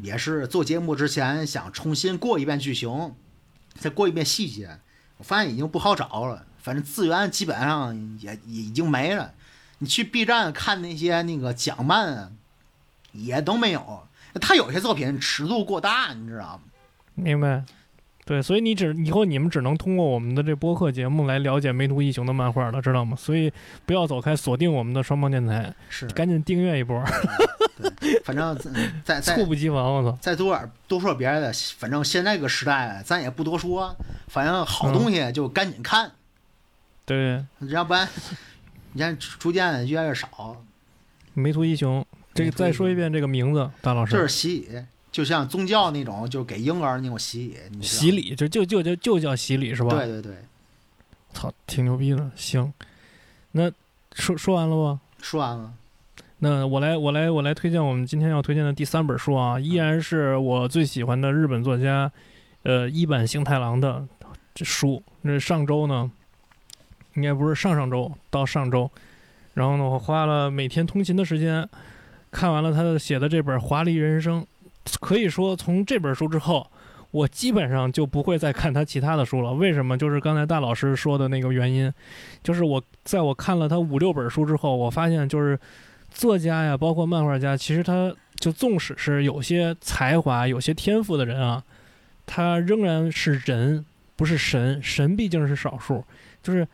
[0.00, 3.14] 也是做节目之前想重新过一遍剧情，
[3.74, 4.78] 再过一遍细节，
[5.18, 9.34] 我发现已经不好找了，反正资源基本上也也已经没了。
[9.80, 12.32] 你去 B 站看那些那个讲漫啊，
[13.12, 14.08] 也都没有。
[14.40, 16.60] 他有些作品尺度过大，你知道吗？
[17.14, 17.64] 明白。
[18.26, 23.14] 对，所以你只以后你们只能通过我们的这播客节目来了解梅图一雄的漫画了，知道吗？
[23.14, 23.52] 所以
[23.84, 27.04] 不要走开，锁定我们的双方电台，是，赶紧订阅一波，
[28.00, 30.16] 对，反正嗯在在猝不及防，我操！
[30.22, 33.94] 再多点多说别的，反正现在这个时代，咱也不多说，
[34.28, 36.10] 反正好东西就赶紧看，
[37.04, 38.08] 对，要不然
[38.94, 40.56] 你看逐渐越来越少。
[41.34, 42.02] 梅图一雄，
[42.34, 48.10] 这个再说一遍这个名字，大老就是师，洗礼，就像宗教那种，就是给婴儿那种洗礼，洗。
[48.10, 49.90] 礼，就就就就就叫洗礼是吧？
[49.90, 50.32] 对对对，
[51.32, 52.30] 操，挺牛逼的。
[52.34, 52.72] 行，
[53.52, 53.70] 那
[54.12, 55.00] 说说完了吗？
[55.22, 55.72] 说完了。
[56.38, 62.10] 那我来，我来，我来推荐我们今天要推荐的第三本书啊，依然是我最喜欢的日本作家，
[62.64, 64.06] 呃，一坂幸太郎的
[64.54, 65.02] 这书。
[65.22, 66.10] 那上周呢，
[67.14, 68.90] 应该不是上上周到上周，
[69.54, 71.66] 然后呢，我花了每天通勤的时间，
[72.34, 74.42] 看完了他的写的这本《华丽人生》。
[75.00, 76.70] 可以说，从这本书之后，
[77.10, 79.52] 我基本上就不会再看他其他的书了。
[79.52, 79.96] 为什么？
[79.96, 81.90] 就是刚才大老师说的那个原因，
[82.42, 85.58] 就是我在我看了他五六本书之后，我发现就是。
[86.10, 91.60] 作家呀，包括漫画家，其实他就纵使是有些才华、有些天赋的人啊，
[92.24, 94.80] 他仍然是人，不是神。
[94.80, 96.04] 神毕竟是少数，
[96.40, 96.64] 就是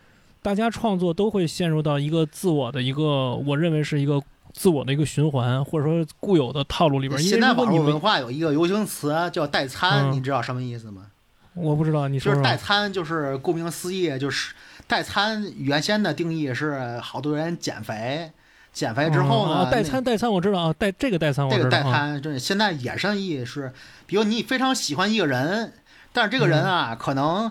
[0.42, 7.20] 大家创作都会陷入到一个自我的一个，我认为是一个自我的一个循环，或者说固有的套路里边。
[7.20, 11.06] 现在网络文，化有一个流行词叫代餐，嗯你知道什么意思吗？
[11.54, 12.42] 我不知道，你就是说说。
[12.42, 14.54] 代餐，就是顾名思义，就是
[14.86, 18.30] 代餐原先的定义是好多人减肥，
[18.72, 21.70] 减肥之后呢，啊，代那餐代餐我知道啊，代这个代餐我知道啊。
[21.70, 23.72] 代餐，就是现在衍生意义是，
[24.06, 25.72] 比如你非常喜欢一个人，
[26.12, 27.50] 但是这个人啊，可能，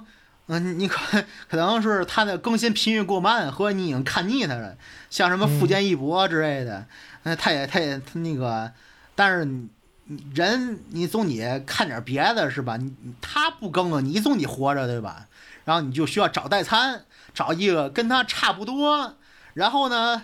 [0.52, 4.76] 嗯、你可可能是他的更新频率过慢，或者你已经看腻他了，
[5.12, 6.88] 像什么富坚义博之类的，
[7.22, 8.72] 呃，他也他也他那个，
[9.14, 9.48] 但是
[10.34, 12.78] 人你总得看点别的是吧？
[12.78, 15.28] 你你他不更了，你总得活着对吧？
[15.66, 19.18] 然后你就需要找代餐，找一个跟他差不多，
[19.54, 20.24] 然后呢，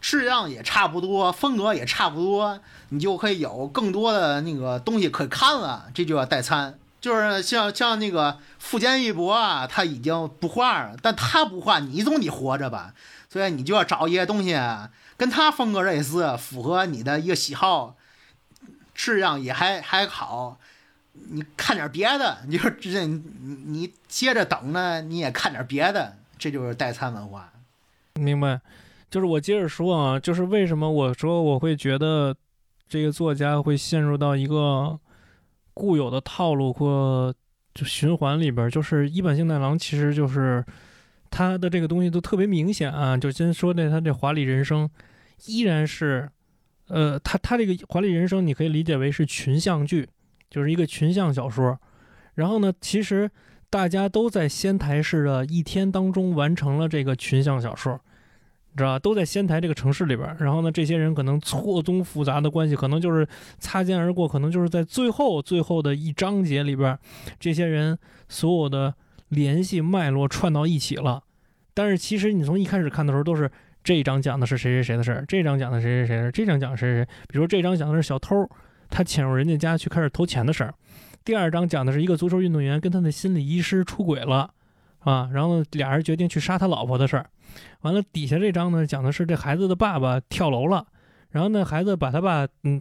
[0.00, 2.60] 质量也差不多，风格也差不多，
[2.90, 6.78] 你就可以有更多的那个东西可以看了，这就叫代餐。
[7.04, 12.94] 就是像像那个富坚义博啊，他已经不画了，但他不画，你总得活着吧？
[13.28, 14.58] 所以你就要找一些东西
[15.18, 17.94] 跟他风格类似，符合你的一个喜好，
[18.94, 20.58] 质量也还还好。
[21.12, 27.52] 你看点别的，你就直接你你接着等呢，你也看点别的，这就是代餐文化。
[28.14, 28.58] 明白，
[29.10, 32.34] 就是我接着说啊，就是为什么我说我会觉得
[32.88, 34.98] 这个作家会陷入到一个
[35.74, 37.34] 固有的套路或
[37.74, 40.64] 就循环里边，就是一坂幸太郎其实就是
[41.30, 43.16] 他的这个东西都特别明显啊。
[43.16, 44.88] 就先说这他这华丽人生，
[45.46, 46.30] 依然是
[46.88, 50.08] 呃，他他这个华丽人生你可以理解为是群像剧，
[50.48, 51.78] 就是一个群像小说。
[52.34, 53.30] 然后呢，其实
[53.70, 58.00] 大家都在仙台市的一天当中完成了这个群像小说，
[58.76, 58.98] 知道吧？
[58.98, 60.36] 都在仙台这个城市里边。
[60.38, 63.26] 然后呢，这些人可能错综复杂的关系，可能就是
[63.58, 66.98] 擦肩而过，可能就是在最后最后的一章节里边，
[67.38, 68.94] 这些人所有的
[69.28, 71.22] 联系脉络串到一起了。
[71.72, 73.50] 但是其实你从一开始看的时候，都是
[73.82, 77.08] 这一章讲的是谁谁谁的事儿，这章讲的谁谁谁的事儿，这章讲的谁谁谁。
[77.28, 78.48] 比如说这章讲的是小偷，
[78.88, 80.72] 他潜入人家家去开始偷钱的事儿。
[81.24, 84.50] 第二章讲的是一个足球运动员跟他的心理医师出轨了，
[85.04, 87.30] 啊，然后俩人决定去杀他老婆的事儿。
[87.82, 90.86] 完了，底下这章呢讲的是这孩子的爸爸跳楼了，
[91.30, 92.80] 然后呢孩子把他爸嗯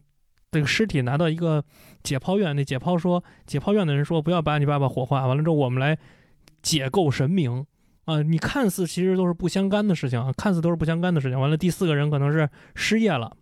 [0.51, 1.63] 这个尸体拿到一个
[2.01, 5.97] 解剖院，那解剖说解剖院的人说不要把你爸爸火化，完了之后我们来
[6.62, 7.65] 解构神明
[8.05, 11.39] 啊，你看似其实都是不相干的事情啊，看似都是不相干的事情。
[11.39, 13.36] 完了，第四个人可能是失业了，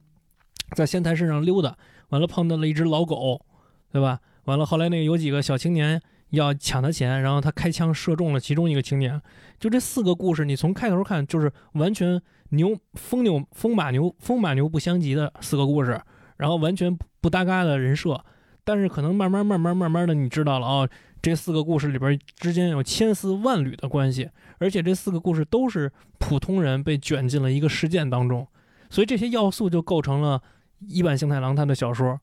[0.75, 1.77] 在仙台市上溜达，
[2.09, 3.45] 完了碰到了一只老狗，
[3.91, 4.19] 对吧？
[4.45, 9.21] 完了，后来那个有几个小青年要抢他钱，然后他开枪射中了其中一个青年。
[9.59, 16.01] 就这四个故事，你从开头看就是完全牛风牛风马牛风马牛不相及的四个故事，
[16.37, 18.19] 然后完全不搭嘎的人设。
[18.63, 20.89] 但是可能慢慢慢慢慢慢的，你知道了哦，
[21.21, 28.47] 这四个故事里边之间有千丝万缕的关系，而且这四个故事都是普通人被卷进了一个事件当中，
[28.89, 30.41] 所以这些要素就构成了
[30.87, 32.19] 一坂幸太郎他的小说。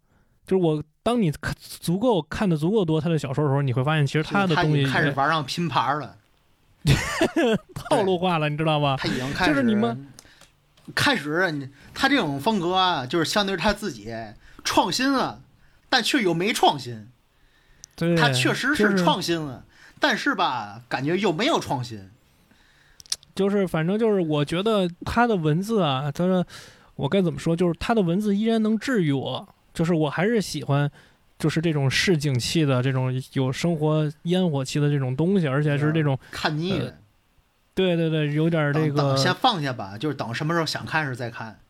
[0.49, 6.17] 就是我当你看足够看的足够多他的小说的时候，你会发现其实他的东西开始玩上拼盘了，
[7.75, 8.97] 套路化了，你知道吗？
[8.99, 10.09] 他已经开始就是你们
[10.95, 14.13] 开始，他这种风格啊，就是相对于他自己
[14.65, 15.43] 创新了。
[15.91, 17.09] 但却又没创新，
[17.97, 19.65] 他确实是创新了，
[19.99, 22.11] 但是吧，感觉又没有创新。
[23.35, 26.47] 就是反正就是，我觉得他的文字啊，他说
[26.95, 27.57] 我该怎么说？
[27.57, 30.91] 就是他的文字依然能治愈我，就是我还是喜欢，
[31.39, 36.93] 就是这种市井气的这种有生活烟火气的这种东西，而且是这种看腻了。
[37.77, 39.17] 对对对，有点这个。
[39.17, 41.61] 先放下吧，就是等什么时候想看时再看。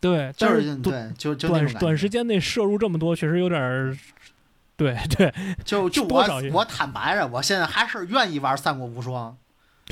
[0.00, 3.94] 对，就是对，就就短短时间内摄入这么多，确实有点儿，
[4.74, 5.30] 对对，
[5.66, 9.36] 就就我我坦白着，我现在还是愿意玩《三国无双》，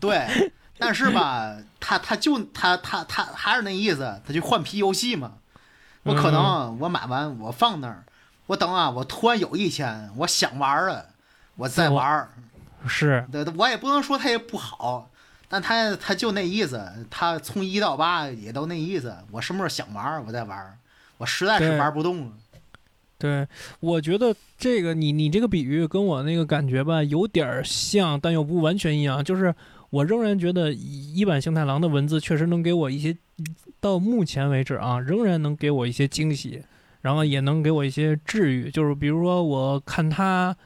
[0.00, 5.34] 对，但是吧，他他就他他他还是那意思，他就换皮游戏嘛。
[6.04, 8.04] 我可能我买完我放那儿，
[8.46, 11.06] 我等啊，我突然有一天我想玩了，
[11.56, 12.28] 我再玩。
[12.86, 15.10] 是，对，我也不能说它也不好。
[15.48, 19.14] 但它它就那意思，它从一到八也都那意思。
[19.30, 20.78] 我什么时候想玩，我再玩。
[21.16, 22.32] 我实在是玩不动了。
[23.16, 23.46] 对，
[23.80, 29.22] 我觉得这个你你这个比喻跟我那个感觉吧，有点像，但又不完全一样。
[29.24, 29.54] 就是
[29.90, 33.16] 我仍然觉得一版星太郎的文字确实能给我一些，
[33.84, 36.64] 到目前为止啊，仍然能给我一些惊喜，
[37.02, 38.70] 然后也能给我一些治愈。
[38.70, 40.56] 就是比如说，我看他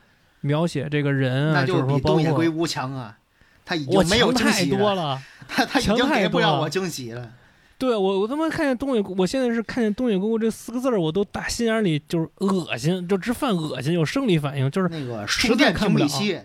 [0.43, 3.19] 描写这个人啊，就是比东野圭吾强啊。
[3.65, 7.29] 他已经没有惊喜了，他他已经给不了我惊喜了。
[7.77, 16.39] 对我我他妈看见东野，我现在是看见东野圭吾这四个字儿，我都打心眼里就是恶心，就直犯恶心，有生理反应，就是那个书店屏蔽器。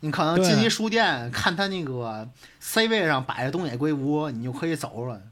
[0.00, 2.28] 你可能进一书店看他那个
[2.58, 5.22] C 位上摆着东野圭吾，你就可以走了。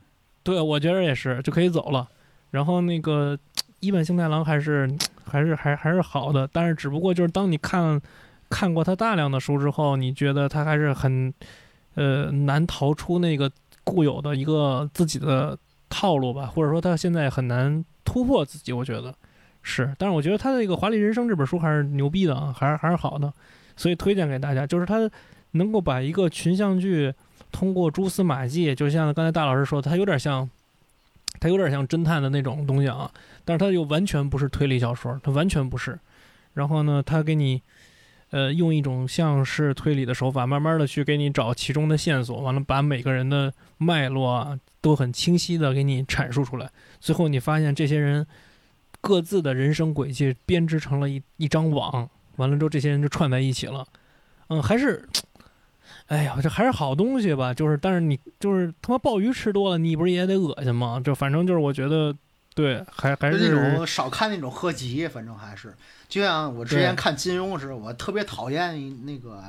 [0.47, 2.09] 对，我觉得也是，就可以走了。
[2.53, 3.39] 然后那个
[3.81, 4.89] 一本幸太郎还是
[5.25, 8.01] 还是还还是好的，但是只不过就是当你看。
[8.49, 11.35] 看过他大量的书之后，你觉得他还是很，
[11.97, 13.51] 呃，难逃出那个
[13.83, 16.47] 固有的一个自己的套路吧？
[16.47, 18.73] 或者说他现在很难突破自己？
[18.73, 19.13] 我觉得
[19.65, 23.33] 是，但是我觉得他的那个《华丽人生》这本书还是牛逼的啊，还是还是好的，
[23.75, 24.65] 所以推荐给大家。
[24.65, 25.11] 就是他
[25.51, 27.13] 能够把一个群像剧
[27.57, 30.47] 通过蛛丝马迹，就像刚才大老师说，他有点像，
[31.41, 33.11] 他有点像侦探的那种东西啊，
[33.47, 35.99] 但是他又完全不是推理小说，他完全不是。
[36.53, 37.63] 然后呢，他给你。
[38.31, 48.27] 呃，用一种像是推理的手法，慢慢的去给你找其中的线索，完了把每个人的脉络啊都很清晰的给你阐述出来，最后你发现这些人
[49.01, 53.87] 各自的人生轨迹编织成了一一张网，完了之后这些人就串在一起了。
[54.49, 55.09] 嗯，还是，
[56.07, 61.01] 哎呀，这还是好东西吧，就是但是你就是他妈鲍鱼吃多了，你不是也得恶心吗？
[61.05, 62.15] 就反正就是我觉得。
[62.55, 65.75] 对，还还是那种少看那种合集，反正还是
[66.09, 69.45] 就像我之前看金庸似的，我特别讨厌那个，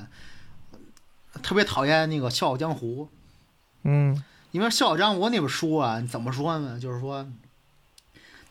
[1.42, 3.06] 特别讨厌那个《笑傲江湖》。
[3.84, 6.78] 嗯，因为《笑傲江湖》那本书啊，怎么说呢？
[6.78, 7.26] 就是说，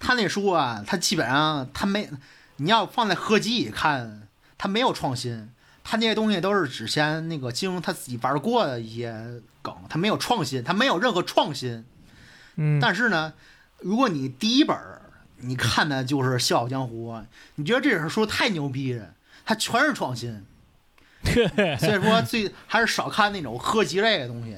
[0.00, 2.08] 他那书啊，他基本上他没，
[2.56, 4.26] 你要放在合集里看，
[4.56, 5.50] 他没有创新，
[5.88, 11.84] 他那些东西都是之前那个金庸他自己玩过的一些梗，他没有创新，他没有任何创新。
[12.56, 13.32] 嗯，但是呢。
[13.80, 14.74] 如果你第一本
[15.36, 17.12] 你看的就是《笑傲江湖》，
[17.56, 19.12] 你觉得这本书太牛逼了，
[19.44, 20.42] 它全是创新。
[21.78, 24.56] 所以说，最还是少看那种合集类的东西。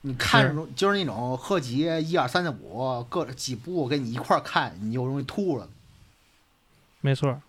[0.00, 5.68] 你看就是那种合集一二三四五各几部给你一块看，你就容易吐了。
[7.00, 7.40] 没错。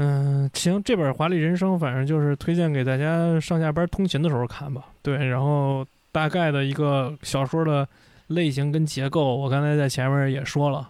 [0.00, 4.86] 嗯，行，这本《华丽人生》反正就是推荐给大家上下班通勤的时候看吧。
[5.02, 7.86] 对，然后大概的一个小说的。
[8.30, 10.88] 类型跟结构，我刚才在前面也说了，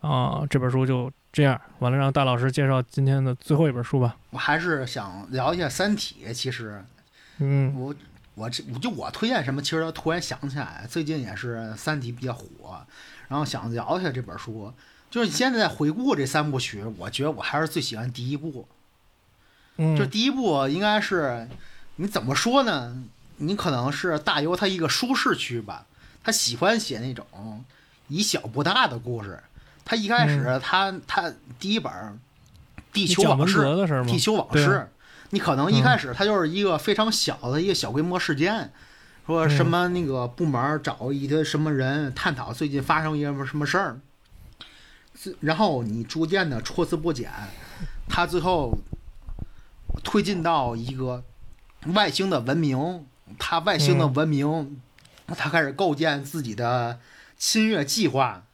[0.00, 1.56] 啊，这本书就这样。
[1.78, 4.16] 完了，让大老师介绍今天的最后一本书吧。
[4.30, 6.24] 我还是想聊一下《三体》。
[6.32, 6.84] 其实，
[7.38, 7.94] 嗯，我
[8.34, 12.84] 我这就我推荐什么，其实突然想起来，最近也是《三体》比较火，
[13.28, 14.74] 然后想聊一下这本书。
[15.10, 18.66] 就是你现在回顾这三部曲，我觉得我还是最喜欢第一部。
[19.76, 21.48] 嗯，就第一部应该是。
[21.96, 22.96] 你怎么说呢？
[23.36, 25.84] 你可能是大游他一个舒适区吧，
[26.24, 27.26] 他喜欢写那种
[28.08, 29.38] 以小博大的故事。
[29.84, 31.92] 他一开始他他第一本
[32.90, 34.06] 《地球往事》的是吗？
[34.06, 34.88] 地球往事，
[35.28, 38.72] 你可能一开始他就是一个非常小的一个小规模事件，
[39.26, 44.00] 说什么那个部门找一个什么人探讨最近发生一个什么事儿，
[45.40, 47.30] 然后你逐渐的抽丝剥茧，
[48.08, 48.78] 他最后
[50.02, 51.22] 推进到一个
[51.94, 53.06] 外星的文明，
[53.38, 54.80] 他外星的文明，
[55.26, 56.98] 他开始构建自己的
[57.36, 58.44] 侵略计划，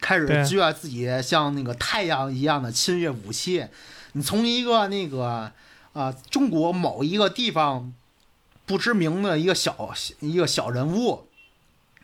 [0.00, 3.66] 开始计划自己像那个太阳一样的侵略武器。
[4.12, 5.50] 你从一个那个
[5.92, 7.92] 啊中国某一个地方
[8.66, 11.26] 不知名的一个小一个小人物，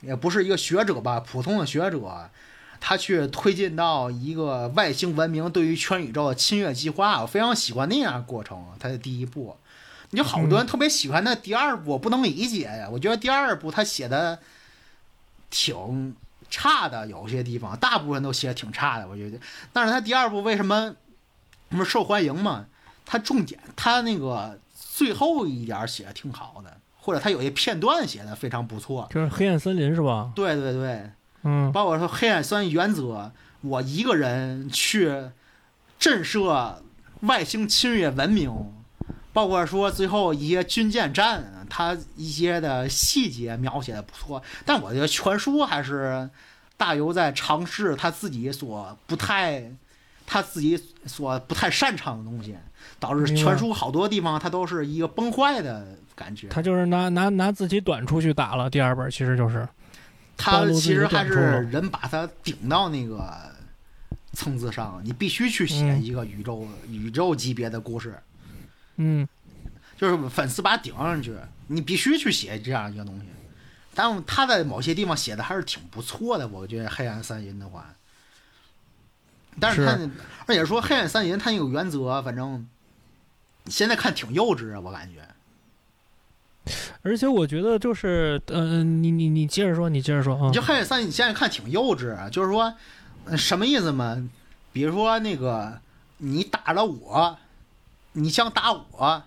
[0.01, 2.31] 也不是一个学者吧，普通的学者。
[2.85, 8.61] 他去推进到一个外星文明对于全宇宙的侵略计划，我非常喜欢那样过程。
[8.81, 9.57] 他的第一部，
[10.11, 12.89] 你就好多人特别喜欢那第二部，我不能理解呀。
[12.91, 14.41] 我觉得第二部他写的
[15.49, 16.17] 挺
[16.51, 19.39] 差的，有些地方大部分都写的挺差的，我觉得。
[19.73, 20.93] 但是他第二部为什么
[21.69, 22.67] 那么受欢迎嘛？
[23.07, 29.07] 他重点他那个最后一点写的挺好的，或者他有些片段写的非常不错。
[29.15, 30.33] 就是黑暗森林是吧？
[30.35, 31.09] 对对对。
[31.45, 33.33] 嗯，包括说黑暗三原则，
[33.63, 35.13] 我一个人去
[35.99, 36.77] 震慑
[37.21, 38.51] 外星侵略文明，
[39.33, 46.29] 包括说最后一些军舰战，它一些的细节描写的不错，但我觉得全书还是
[46.77, 49.73] 大游在尝试他自己所不太，
[50.27, 52.57] 他自己所不太擅长的东西，
[53.01, 56.49] 导致全书好多地方他都是一个崩坏的感觉。
[56.49, 59.67] 他就是拿拿拿自己短处去打了第二本，其实就是。
[60.43, 61.35] 他其实还是
[61.71, 63.33] 人把他顶到那个
[64.33, 68.21] 层次上，你必须去写一个宇宙宇宙级别的故事，
[68.97, 69.29] 嗯，
[69.97, 71.37] 就是粉丝把他顶上去，
[71.69, 73.27] 你必须去写这样一个东西。
[73.95, 77.95] 但他在某些地方写的还是挺不错的，我觉得《黑暗三银》的话，
[79.61, 79.93] 但是他
[80.47, 82.67] 而且说《黑暗三银》他有原则，反正
[83.67, 85.21] 现在看挺幼稚啊，我感觉。
[87.05, 90.47] 而且我觉得就是，嗯，你你你接着说，你接着说啊。
[90.47, 92.73] 你就黑暗三，你现在看挺幼稚，就是说，
[93.37, 94.29] 什么意思嘛？
[94.73, 95.81] 比如说那个，
[96.19, 97.37] 你打了我，
[98.13, 99.25] 你想打我，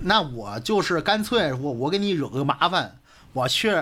[0.00, 2.98] 那我就是干脆我我给你惹个麻烦，
[3.32, 3.74] 我去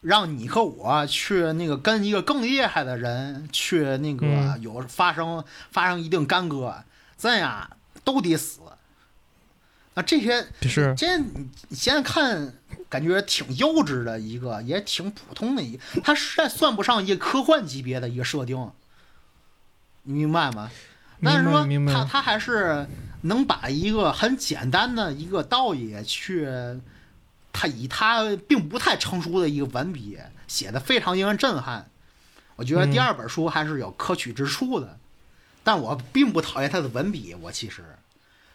[0.00, 6.74] 让你和我去那个跟一个更厉害的人去那个有发生发生一定干戈，
[7.16, 7.70] 咱俩
[8.02, 8.58] 都得死。
[9.94, 12.54] 啊，这些是这你现在看，
[12.88, 18.70] 感觉挺幼稚的一个，也挺普通的一个，它实在算不上一个科幻级别的一个设定，
[20.04, 20.70] 你明白吗？
[21.22, 22.86] 但是说他他还是
[23.20, 26.48] 能把一个很简单的一个道理去，
[27.52, 30.18] 他以他并不太成熟的一个文笔
[30.48, 31.86] 写的非常令人震撼。
[32.56, 34.98] 我觉得第二本书还是有可取之处的，
[35.62, 37.84] 但我并不讨厌他的文笔，我其实。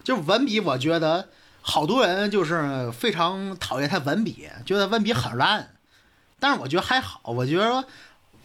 [0.08, 1.28] 就文笔，我觉得
[1.62, 5.72] 好多人就是非常讨厌他文笔，觉得文笔很烂。
[6.40, 7.84] 但是我觉得还好，我觉得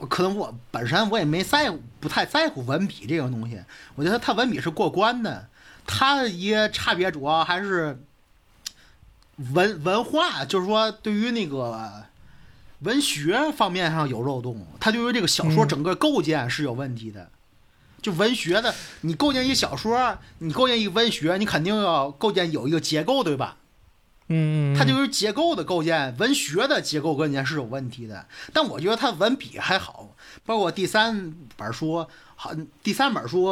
[0.08, 3.62] 可能我本身我也没在不太在乎文笔这个东西。
[3.94, 5.46] 我觉得他文笔是过关的，
[5.86, 7.96] 他一差别主要还是
[9.52, 12.06] 文文化，就是说对于那个
[12.80, 17.30] 文学方面上有漏洞，他对于这个小说整个构建是有问题的。
[18.02, 23.56] 就文学的，你构建一小说，你构建一文学，你肯定要构建有一个结构，对吧？
[24.28, 28.26] 嗯，它就是结构的构建，文学的结构构建是有问题的。
[28.52, 32.50] 但我觉得他文笔还好，包括第三本书，好，
[32.82, 33.44] 第三本书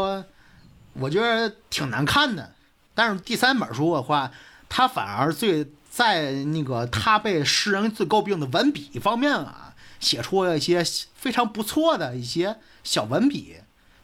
[0.95, 2.53] 我觉得挺难看的。
[2.95, 4.33] 但是第三本书的话，
[4.69, 10.85] 他反而最在那个他被世人最诟病的文笔方面啊，写出了一些
[11.15, 13.57] 非常不错的一些小文笔。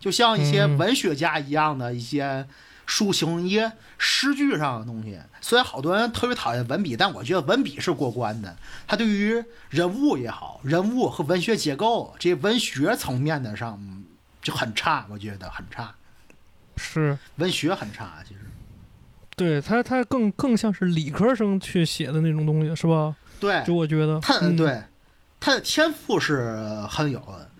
[0.07, 2.47] 就像一些文学家一样的一些
[2.87, 8.57] 抒情、一些诗句上的东西，虽然好多人特别讨厌文笔，但我觉得文笔是过关的。
[8.87, 14.05] 他对于人物也好，人物和文学结构这些文学层面的上
[14.41, 15.93] 就很差，我觉得很差。
[16.77, 18.41] 是文学很差，其实。
[19.35, 23.17] 对他，他更更像是理科生去写的那种东西，是吧？
[23.41, 24.81] 对，就我觉得他对
[25.41, 26.57] 他的天赋是
[26.89, 27.51] 很有的。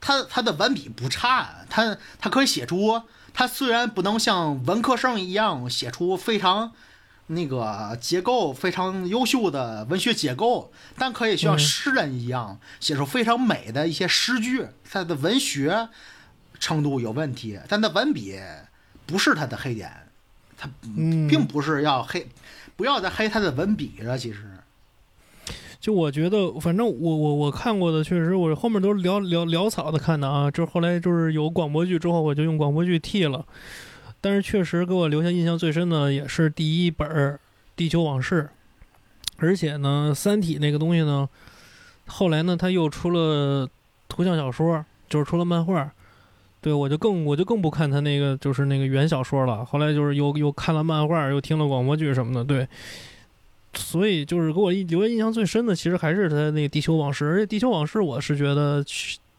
[0.00, 3.02] 他他的文笔不差，他他可以写出，
[3.34, 6.72] 他虽然不能像文科生一样写出非常
[7.28, 14.66] 那个结构非常优秀的文学结构，但可以像诗人一样写出非常美的一些诗句。
[14.90, 15.88] 他的文学
[16.58, 18.40] 程度有问题，但他文笔
[19.06, 20.08] 不是他的黑点，
[20.56, 22.28] 他并不是要黑。
[22.76, 24.16] 不要再黑他的文笔了。
[24.18, 24.49] 其实，
[25.80, 30.50] 就我觉得，反正我我我看过的，确实我后面都是潦潦潦草的看的啊。
[30.50, 33.44] 就是后来就是有广播剧之后，我就用广播剧替了。
[34.20, 37.08] 但是确实给我留下印象最深的也是第一本
[37.74, 38.42] 《地球往事》，
[39.38, 41.26] 而且呢，《三体》那个东西呢，
[42.06, 43.66] 后来呢，他又出了
[44.06, 45.90] 图像小说，就是出了漫画。
[46.60, 49.64] 对我就更我就更不看他那个就是那个原小说了。
[49.64, 52.44] 后来就是又又看了漫画，又听了广播剧什么的。
[52.44, 52.68] 对，
[53.74, 58.84] 所以就是给我留下印象最深的，其实还是他那个《地球往事》，而且《地球往事》我是觉得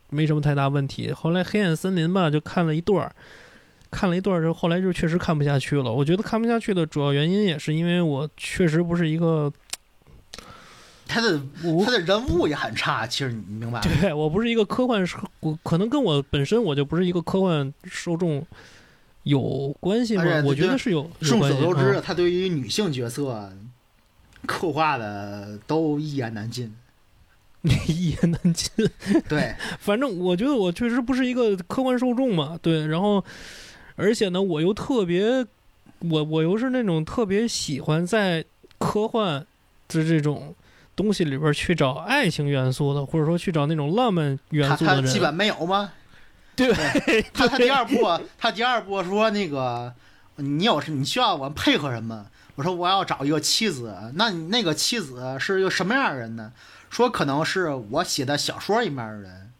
[0.09, 1.11] 没什么太大问题。
[1.11, 3.11] 后来《黑暗森林》吧，就看了一段儿。
[3.93, 5.91] 看了一段之后，后来就确实看不下去了。
[5.91, 9.51] 我觉得看不下去的主要原因也是因为我确实不是一个，
[11.05, 13.05] 他的我他的人物也很差。
[13.05, 13.81] 其实你明白吗？
[13.99, 15.05] 对我不是一个科幻，
[15.41, 18.47] 我可能跟我本身我就不是一个科幻受众
[19.23, 20.23] 有关系吗？
[20.45, 21.39] 我觉得是有有众。
[21.41, 23.51] 所周知，啊他对于女性角色
[24.45, 26.73] 刻画的都一言难尽。
[27.87, 28.69] 一言难尽。
[29.29, 33.23] 对， 反正我觉得我确实不是一个客观受众嘛，对，然后
[33.95, 35.45] 而且呢，我又特别，
[35.99, 38.43] 我我又是那种特别喜欢在
[38.79, 39.45] 科幻
[39.87, 40.55] 的这种
[40.95, 45.05] 东西里边去找爱情元素的，或者说去找那种浪漫元素的人。
[45.05, 45.93] 他基本没有吗？
[46.55, 46.73] 对
[47.31, 49.93] 他他第二部，他第二部说那个
[50.37, 52.25] 你有你需要我配合什么？
[52.61, 56.51] 我说我要找一个妻子，那你那个妻子是一个什么样的人呢？
[56.91, 59.51] 说可能是我写的小说里面的人，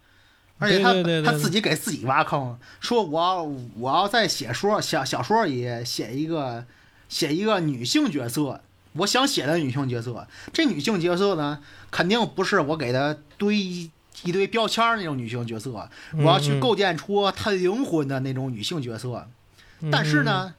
[0.60, 3.42] 而且他对对对对他自己给自己挖坑，说我要
[3.80, 6.64] 我要在写说小小说里写一个
[7.10, 8.62] 写一个女性角色，
[8.94, 11.58] 我想写的女性角色，这女性角色呢，
[11.90, 13.90] 肯定不是我给她堆一
[14.22, 19.28] 一堆标签那种女性角色，我要去构建出她灵魂的那种女性角色。
[19.80, 20.54] 嗯但是，呢，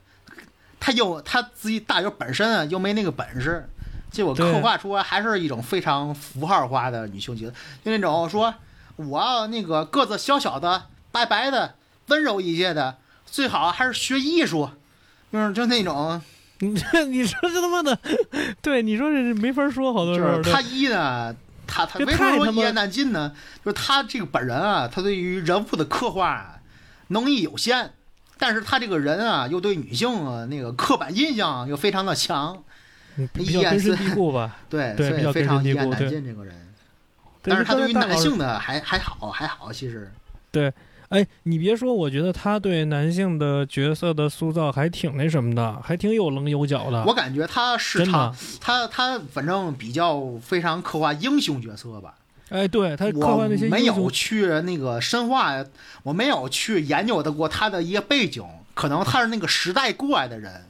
[0.85, 3.69] 她又他自己大友本身啊又没那个本事，
[4.11, 7.53] 结果刻画出来还是一种非常符号化的女性角色，
[7.85, 8.53] 就那种说
[8.97, 11.77] 我要那个个子小小的、白白的、
[12.09, 14.71] 温柔一些的，最好还是学艺术，
[15.33, 16.21] 就是就那种，
[16.59, 17.97] 你这你说这他妈的，
[18.61, 21.37] 对你说这是没法说，好多时候就是他一呢。
[21.65, 23.33] 他他这为什么说一言难尽呢？
[23.65, 26.59] 就是他这个本人啊，他对于人物的刻画啊
[27.07, 27.93] 能力有限，
[28.43, 32.61] 但是他这个人啊，又对女性啊那个刻板印象又非常的强，
[33.33, 34.57] 根深蒂固吧。
[34.69, 36.53] 对，对所以非常一言难尽这个人。
[37.41, 40.11] 但是他对于男性的还还好还好，其实
[40.51, 40.73] 对
[41.11, 47.05] 哎，你别说，我觉得他对男性的角色的塑造还挺那什么的，还挺有棱有角的。
[47.05, 52.15] 我感觉他是他，他他反正比较非常刻画英雄角色吧。
[52.53, 55.65] 哎，对他刻我画那些没有，去那个深化，
[56.03, 58.45] 我没有去研究的过他的一个背景，
[58.75, 60.67] 可能他是那个时代过来的人。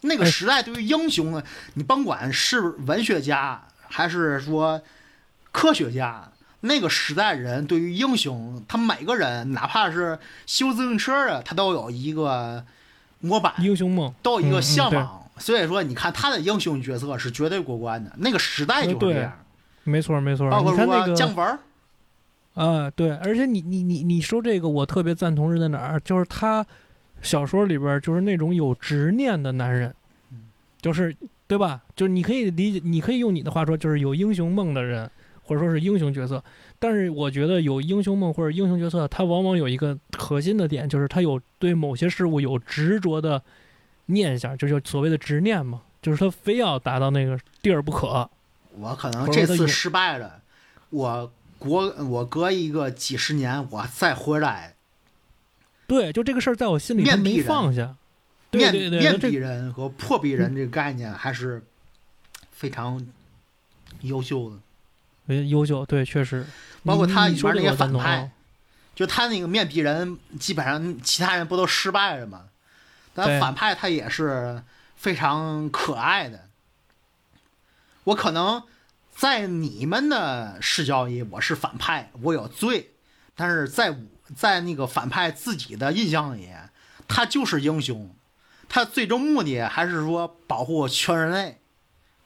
[0.00, 1.42] 那个哎时代对于英雄呢，
[1.74, 4.80] 你甭管是文学家还是说
[5.52, 12.64] 科学家，那个时代人对于英雄，他每个人哪怕是修自行车的，他都有一个
[13.20, 15.30] 模板，英雄梦都有一个嗯嗯对向往。
[15.36, 19.32] 所以说，你看他的英雄角色是绝对过关的，那个时代就是这对样。
[19.88, 20.50] 没错没错。
[20.50, 21.14] 包括你看那个
[22.54, 26.00] 啊，对，而且你你你你说这个，我特别赞同是在哪儿？
[26.00, 26.66] 就是他
[27.22, 29.94] 小说里边儿就是那种有执念的男人，
[30.80, 31.14] 就是
[31.46, 31.80] 对吧？
[31.94, 35.08] 就是你可以理解，你可以用你的话说，就是有英雄梦的人，
[35.44, 36.42] 或者说是英雄角色。
[36.80, 43.40] 但是我觉得有英雄梦或者英雄角色，他往往有一个核心的点，就是他有对某些事物有执着的
[44.06, 48.28] 念想，就是所谓的执念嘛，就是他非要达到那个地儿不可。
[48.80, 50.40] 我可能这次失败了，
[50.90, 54.74] 我国我隔一个几十年我再回来，
[55.86, 57.96] 对，就这个事儿在我心里面没放下。
[58.50, 61.62] 面面壁人和破壁人这个概念还是
[62.50, 63.06] 非常
[64.00, 64.56] 优秀的。
[65.26, 66.46] 呃优秀，对，确实。
[66.82, 68.30] 包括他里边那个这个我赞同反派啊
[68.94, 72.44] 就他那个面壁人，基本上其他人不都失败了吗？
[73.12, 74.62] 但反派他也是
[74.96, 76.47] 非常可爱的。
[78.08, 78.62] 我可能
[79.14, 82.92] 在你们的视角里我是反派，我有罪，
[83.34, 83.98] 但是在
[84.34, 86.48] 在那个反派自己的印象里，
[87.06, 88.14] 他就是英雄，
[88.66, 91.60] 他最终目的还是说保护全人类，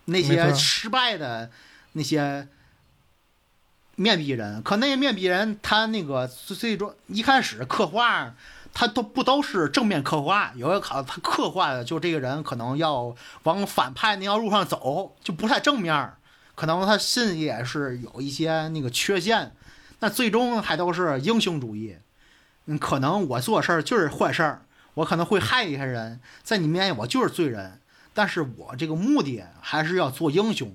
[0.05, 1.51] 那些失败的
[1.95, 2.47] 那些
[3.97, 8.37] 面壁人，可那些面壁人他那个最最终一开始刻画。
[8.75, 16.13] 他都不都是正面刻画，有的考他刻画的就这个人可能要往反派那条路上走，就不太正面，
[16.55, 19.55] 可能他心里也是有一些那个缺陷，
[20.01, 21.97] 那最终还都是英雄主义。
[22.67, 24.63] 嗯，可能我做事儿就是坏事儿，
[24.95, 27.81] 我可能会害一些人，在你面前我就是罪人，
[28.15, 30.75] 但是我这个目的还是要做英雄。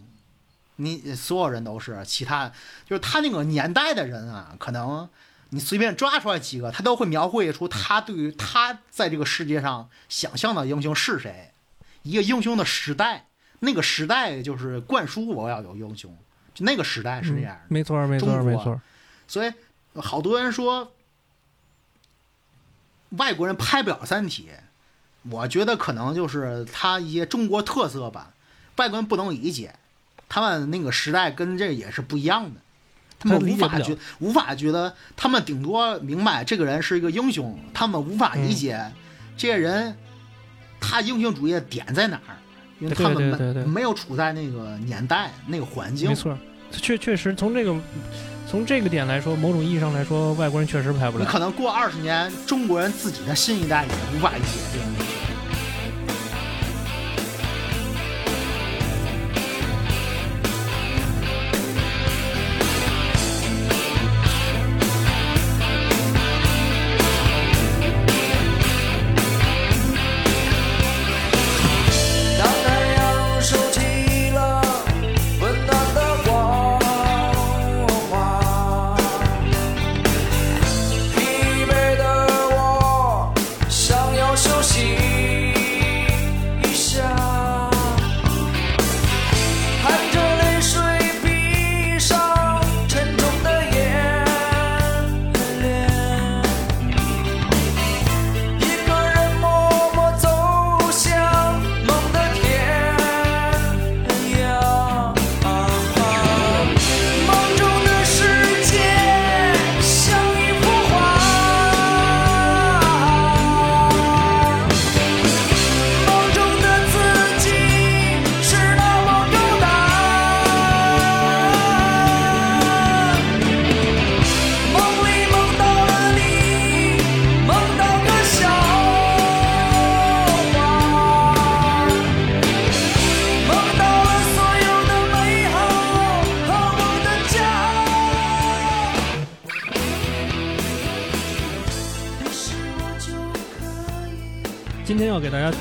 [0.79, 2.51] 你所有人都是，其他
[2.85, 5.09] 就是他那个年代的人啊，可能
[5.49, 11.51] 你随便抓出来几个，他都会描绘出他对于他在这个世界上想象的英雄是谁，
[12.03, 13.27] 一个英雄的时代，
[13.59, 16.15] 那个时代就是灌输我要有英雄，
[16.53, 17.61] 就那个时代是这样的。
[17.69, 18.81] 没错，没错，没错。
[19.27, 19.53] 所以
[19.95, 20.91] 好多人说
[23.11, 24.49] 外国人拍不了《三体》，
[25.31, 28.33] 我觉得可能就是他一些中国特色吧，
[28.75, 29.75] 外国人不能理解，
[30.27, 32.59] 他们那个时代跟这也是不一样的，
[33.19, 38.93] 他们无法觉无法觉得，他们顶多明白这个人是一个英雄，他们无法理解嗯
[39.37, 39.95] 这些人
[40.79, 42.37] 他英雄主义的点在哪儿，
[42.79, 46.37] 因为他们没有处在那个年代那个环境没，错，
[46.71, 47.75] 确确实从这个
[48.49, 51.23] 从这个点来说，某种意义上来说，外国人确实拍不了。
[51.25, 54.87] 你可能过二十年，中国人自己的新一代也无法理解这种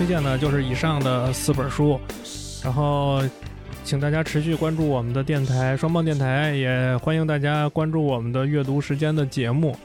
[0.06, 1.98] 推荐的就是以上的四本书，
[2.62, 3.20] 然后
[3.82, 9.76] 请大家持续关注我们的电台双棒电台，也欢迎大家关注我们的阅读时间的节目。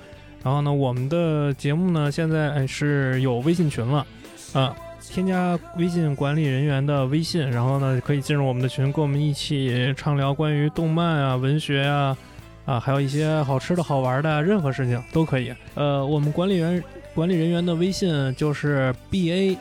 [0.43, 4.05] 然后呢，我们的节目呢现在是有微信群了，
[4.53, 12.15] 啊，添加微信管理人员的微信，然后呢可以进入我们的群，跟我们一起畅聊关于动漫啊、文学啊。
[12.63, 15.51] 啊，还有一些好吃的好玩的，任何事情都可以。
[15.73, 16.81] 呃，我们管理员
[17.15, 19.57] 管理人员的微信就是 b a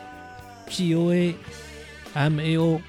[0.71, 1.35] g u a
[2.15, 2.81] m a o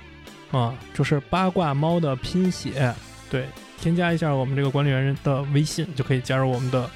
[0.51, 2.93] 啊，就是八卦猫的拼写。
[3.29, 3.45] 对，
[3.79, 6.89] 添加一下我们这个管理员的微信，就可以加入我们的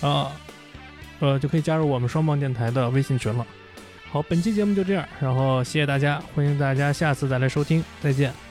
[0.00, 0.32] 啊
[1.20, 3.46] 呃，就可以加入我们双棒电台的微信群了。
[4.10, 8.49] 好，本期节目就这样，然后谢谢大家，欢迎大家下次再来收听，再见。